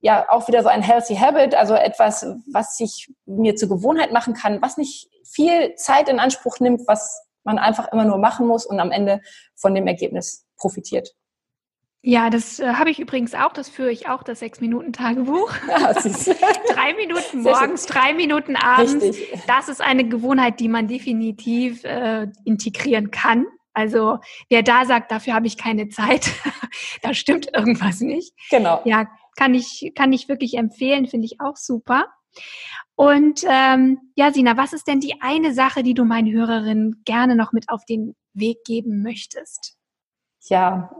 ja, 0.00 0.26
auch 0.30 0.48
wieder 0.48 0.62
so 0.62 0.68
ein 0.68 0.82
Healthy 0.82 1.16
Habit, 1.16 1.54
also 1.54 1.74
etwas, 1.74 2.26
was 2.52 2.78
ich 2.80 3.12
mir 3.26 3.56
zur 3.56 3.68
Gewohnheit 3.68 4.12
machen 4.12 4.34
kann, 4.34 4.62
was 4.62 4.76
nicht 4.76 5.10
viel 5.24 5.74
Zeit 5.74 6.08
in 6.08 6.20
Anspruch 6.20 6.60
nimmt, 6.60 6.86
was 6.86 7.22
man 7.44 7.58
einfach 7.58 7.92
immer 7.92 8.04
nur 8.04 8.18
machen 8.18 8.46
muss 8.46 8.66
und 8.66 8.80
am 8.80 8.90
Ende 8.90 9.20
von 9.54 9.74
dem 9.74 9.86
Ergebnis 9.86 10.46
profitiert. 10.56 11.14
Ja, 12.02 12.30
das 12.30 12.60
äh, 12.60 12.74
habe 12.74 12.90
ich 12.90 13.00
übrigens 13.00 13.34
auch, 13.34 13.52
das 13.52 13.68
führe 13.68 13.90
ich 13.90 14.08
auch, 14.08 14.22
das 14.22 14.38
Sechs-Minuten-Tagebuch. 14.38 15.52
Ja, 15.68 15.92
drei 16.74 16.94
Minuten 16.94 17.42
morgens, 17.42 17.86
drei 17.86 18.14
Minuten 18.14 18.54
abends. 18.54 18.94
Richtig. 19.02 19.42
Das 19.46 19.68
ist 19.68 19.80
eine 19.80 20.08
Gewohnheit, 20.08 20.60
die 20.60 20.68
man 20.68 20.86
definitiv 20.86 21.82
äh, 21.84 22.28
integrieren 22.44 23.10
kann. 23.10 23.46
Also 23.72 24.18
wer 24.48 24.62
da 24.62 24.86
sagt, 24.86 25.10
dafür 25.10 25.34
habe 25.34 25.46
ich 25.46 25.58
keine 25.58 25.88
Zeit, 25.88 26.30
da 27.02 27.12
stimmt 27.12 27.48
irgendwas 27.54 28.00
nicht. 28.00 28.32
Genau. 28.50 28.80
Ja, 28.84 29.06
kann 29.36 29.54
ich, 29.54 29.92
kann 29.94 30.12
ich 30.12 30.28
wirklich 30.28 30.54
empfehlen, 30.54 31.06
finde 31.06 31.26
ich 31.26 31.40
auch 31.40 31.56
super. 31.56 32.06
Und 32.94 33.42
ähm, 33.46 33.98
ja, 34.14 34.32
Sina, 34.32 34.56
was 34.56 34.72
ist 34.72 34.86
denn 34.88 35.00
die 35.00 35.20
eine 35.20 35.52
Sache, 35.52 35.82
die 35.82 35.92
du 35.92 36.04
meinen 36.04 36.32
Hörerinnen 36.32 37.02
gerne 37.04 37.36
noch 37.36 37.52
mit 37.52 37.68
auf 37.68 37.84
den 37.84 38.16
Weg 38.32 38.64
geben 38.64 39.02
möchtest? 39.02 39.75
Ja, 40.48 40.90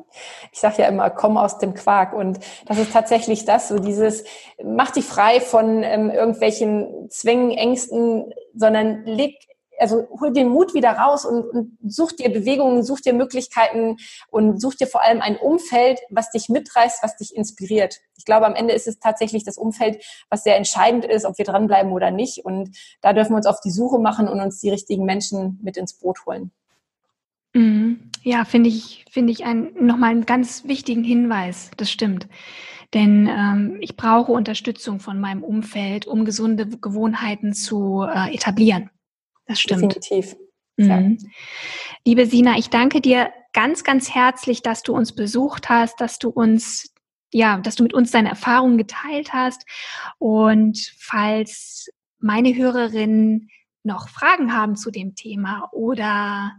ich 0.52 0.60
sage 0.60 0.82
ja 0.82 0.88
immer, 0.88 1.10
komm 1.10 1.36
aus 1.36 1.58
dem 1.58 1.74
Quark. 1.74 2.12
Und 2.12 2.38
das 2.66 2.78
ist 2.78 2.92
tatsächlich 2.92 3.44
das, 3.44 3.68
so 3.68 3.78
dieses, 3.78 4.24
mach 4.62 4.90
dich 4.90 5.04
frei 5.04 5.40
von 5.40 5.82
ähm, 5.82 6.10
irgendwelchen 6.10 7.10
Zwängen, 7.10 7.50
Ängsten, 7.50 8.32
sondern 8.54 9.04
leg, 9.04 9.36
also 9.78 10.06
hol 10.20 10.32
den 10.32 10.48
Mut 10.48 10.74
wieder 10.74 10.92
raus 10.92 11.24
und, 11.24 11.44
und 11.50 11.78
such 11.86 12.12
dir 12.12 12.30
Bewegungen, 12.30 12.82
such 12.82 13.00
dir 13.00 13.12
Möglichkeiten 13.12 13.96
und 14.30 14.60
such 14.60 14.74
dir 14.76 14.86
vor 14.86 15.02
allem 15.02 15.20
ein 15.20 15.36
Umfeld, 15.36 16.00
was 16.10 16.30
dich 16.30 16.48
mitreißt, 16.48 17.02
was 17.02 17.16
dich 17.16 17.36
inspiriert. 17.36 18.00
Ich 18.16 18.24
glaube, 18.24 18.46
am 18.46 18.54
Ende 18.54 18.74
ist 18.74 18.88
es 18.88 18.98
tatsächlich 18.98 19.44
das 19.44 19.58
Umfeld, 19.58 20.02
was 20.30 20.44
sehr 20.44 20.56
entscheidend 20.56 21.04
ist, 21.04 21.24
ob 21.24 21.36
wir 21.38 21.44
dranbleiben 21.44 21.92
oder 21.92 22.10
nicht. 22.10 22.44
Und 22.44 22.76
da 23.02 23.12
dürfen 23.12 23.32
wir 23.32 23.36
uns 23.36 23.46
auf 23.46 23.60
die 23.60 23.70
Suche 23.70 23.98
machen 23.98 24.28
und 24.28 24.40
uns 24.40 24.60
die 24.60 24.70
richtigen 24.70 25.04
Menschen 25.04 25.60
mit 25.62 25.76
ins 25.76 25.94
Boot 25.94 26.24
holen. 26.26 26.52
Mhm. 27.56 28.10
Ja, 28.22 28.44
finde 28.44 28.68
ich, 28.68 29.04
finde 29.10 29.32
ich 29.32 29.44
ein, 29.44 29.72
nochmal 29.80 30.10
einen 30.10 30.26
ganz 30.26 30.64
wichtigen 30.64 31.04
Hinweis. 31.04 31.70
Das 31.76 31.90
stimmt. 31.90 32.28
Denn 32.92 33.28
ähm, 33.28 33.78
ich 33.80 33.96
brauche 33.96 34.32
Unterstützung 34.32 35.00
von 35.00 35.20
meinem 35.20 35.42
Umfeld, 35.42 36.06
um 36.06 36.24
gesunde 36.24 36.66
Gewohnheiten 36.66 37.52
zu 37.52 38.02
äh, 38.02 38.34
etablieren. 38.34 38.90
Das 39.46 39.60
stimmt. 39.60 39.94
Definitiv. 39.94 40.36
Mhm. 40.76 40.86
Ja. 40.88 41.28
Liebe 42.04 42.26
Sina, 42.26 42.58
ich 42.58 42.68
danke 42.68 43.00
dir 43.00 43.32
ganz, 43.52 43.84
ganz 43.84 44.14
herzlich, 44.14 44.62
dass 44.62 44.82
du 44.82 44.94
uns 44.94 45.14
besucht 45.14 45.68
hast, 45.68 46.00
dass 46.00 46.18
du 46.18 46.28
uns, 46.28 46.92
ja, 47.32 47.58
dass 47.58 47.76
du 47.76 47.82
mit 47.82 47.94
uns 47.94 48.10
deine 48.10 48.28
Erfahrungen 48.28 48.76
geteilt 48.76 49.32
hast. 49.32 49.64
Und 50.18 50.92
falls 50.98 51.88
meine 52.18 52.54
Hörerinnen 52.54 53.48
noch 53.82 54.08
Fragen 54.08 54.52
haben 54.52 54.76
zu 54.76 54.90
dem 54.90 55.14
Thema 55.14 55.68
oder 55.72 56.52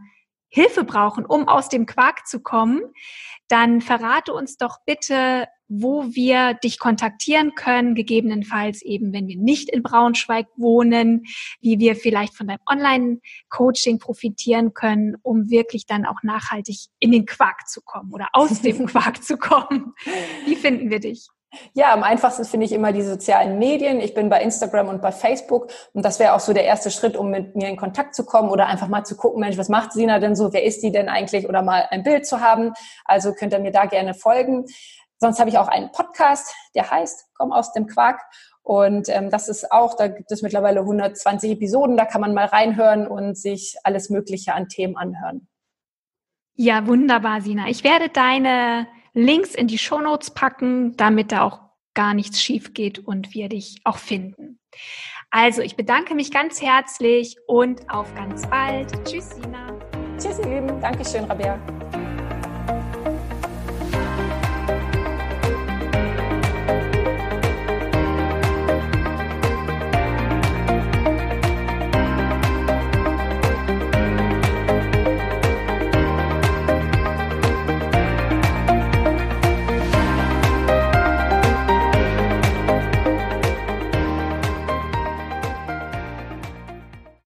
Hilfe 0.48 0.84
brauchen, 0.84 1.24
um 1.24 1.48
aus 1.48 1.68
dem 1.68 1.86
Quark 1.86 2.26
zu 2.26 2.40
kommen, 2.40 2.80
dann 3.48 3.80
verrate 3.80 4.32
uns 4.32 4.56
doch 4.56 4.78
bitte, 4.84 5.46
wo 5.68 6.04
wir 6.14 6.54
dich 6.54 6.78
kontaktieren 6.78 7.54
können, 7.54 7.94
gegebenenfalls 7.94 8.82
eben, 8.82 9.12
wenn 9.12 9.26
wir 9.26 9.36
nicht 9.36 9.68
in 9.68 9.82
Braunschweig 9.82 10.46
wohnen, 10.56 11.24
wie 11.60 11.78
wir 11.78 11.94
vielleicht 11.94 12.34
von 12.34 12.46
deinem 12.48 12.60
Online-Coaching 12.66 13.98
profitieren 13.98 14.72
können, 14.72 15.16
um 15.22 15.50
wirklich 15.50 15.86
dann 15.86 16.06
auch 16.06 16.22
nachhaltig 16.22 16.86
in 16.98 17.12
den 17.12 17.26
Quark 17.26 17.68
zu 17.68 17.82
kommen 17.82 18.12
oder 18.12 18.28
aus 18.32 18.62
dem 18.62 18.86
Quark 18.86 19.22
zu 19.22 19.36
kommen. 19.36 19.94
Wie 20.46 20.56
finden 20.56 20.90
wir 20.90 21.00
dich? 21.00 21.28
Ja, 21.72 21.92
am 21.94 22.02
einfachsten 22.02 22.44
finde 22.44 22.66
ich 22.66 22.72
immer 22.72 22.92
die 22.92 23.02
sozialen 23.02 23.58
Medien. 23.58 24.00
Ich 24.00 24.14
bin 24.14 24.28
bei 24.28 24.42
Instagram 24.42 24.88
und 24.88 25.00
bei 25.00 25.12
Facebook 25.12 25.68
und 25.94 26.04
das 26.04 26.18
wäre 26.18 26.34
auch 26.34 26.40
so 26.40 26.52
der 26.52 26.64
erste 26.64 26.90
Schritt, 26.90 27.16
um 27.16 27.30
mit 27.30 27.56
mir 27.56 27.68
in 27.68 27.76
Kontakt 27.76 28.14
zu 28.14 28.24
kommen 28.24 28.50
oder 28.50 28.66
einfach 28.66 28.88
mal 28.88 29.04
zu 29.04 29.16
gucken, 29.16 29.40
Mensch, 29.40 29.56
was 29.56 29.68
macht 29.68 29.92
Sina 29.92 30.18
denn 30.18 30.36
so? 30.36 30.52
Wer 30.52 30.64
ist 30.64 30.82
die 30.82 30.92
denn 30.92 31.08
eigentlich? 31.08 31.48
Oder 31.48 31.62
mal 31.62 31.86
ein 31.90 32.02
Bild 32.02 32.26
zu 32.26 32.40
haben. 32.40 32.72
Also 33.04 33.32
könnt 33.32 33.54
ihr 33.54 33.60
mir 33.60 33.72
da 33.72 33.86
gerne 33.86 34.12
folgen. 34.12 34.66
Sonst 35.20 35.40
habe 35.40 35.50
ich 35.50 35.58
auch 35.58 35.68
einen 35.68 35.90
Podcast, 35.90 36.54
der 36.74 36.90
heißt 36.90 37.26
Komm 37.34 37.52
aus 37.52 37.72
dem 37.72 37.86
Quark. 37.86 38.20
Und 38.62 39.08
ähm, 39.08 39.30
das 39.30 39.48
ist 39.48 39.72
auch, 39.72 39.94
da 39.94 40.08
gibt 40.08 40.30
es 40.30 40.42
mittlerweile 40.42 40.80
120 40.80 41.52
Episoden, 41.52 41.96
da 41.96 42.04
kann 42.04 42.20
man 42.20 42.34
mal 42.34 42.44
reinhören 42.44 43.06
und 43.06 43.38
sich 43.38 43.76
alles 43.82 44.10
Mögliche 44.10 44.52
an 44.52 44.68
Themen 44.68 44.96
anhören. 44.96 45.48
Ja, 46.54 46.86
wunderbar, 46.86 47.40
Sina. 47.40 47.68
Ich 47.68 47.82
werde 47.82 48.10
deine 48.10 48.86
Links 49.18 49.54
in 49.54 49.66
die 49.66 49.78
Shownotes 49.78 50.30
packen, 50.30 50.96
damit 50.96 51.32
da 51.32 51.42
auch 51.42 51.60
gar 51.94 52.14
nichts 52.14 52.40
schief 52.40 52.72
geht 52.74 53.00
und 53.00 53.34
wir 53.34 53.48
dich 53.48 53.80
auch 53.84 53.98
finden. 53.98 54.60
Also, 55.30 55.60
ich 55.60 55.76
bedanke 55.76 56.14
mich 56.14 56.30
ganz 56.30 56.62
herzlich 56.62 57.36
und 57.46 57.90
auf 57.90 58.14
ganz 58.14 58.48
bald. 58.48 58.92
Tschüss, 59.04 59.30
Sina. 59.30 59.76
Tschüss, 60.18 60.38
ihr 60.38 60.60
Lieben. 60.60 60.80
Dankeschön, 60.80 61.24
Rabea. 61.24 61.58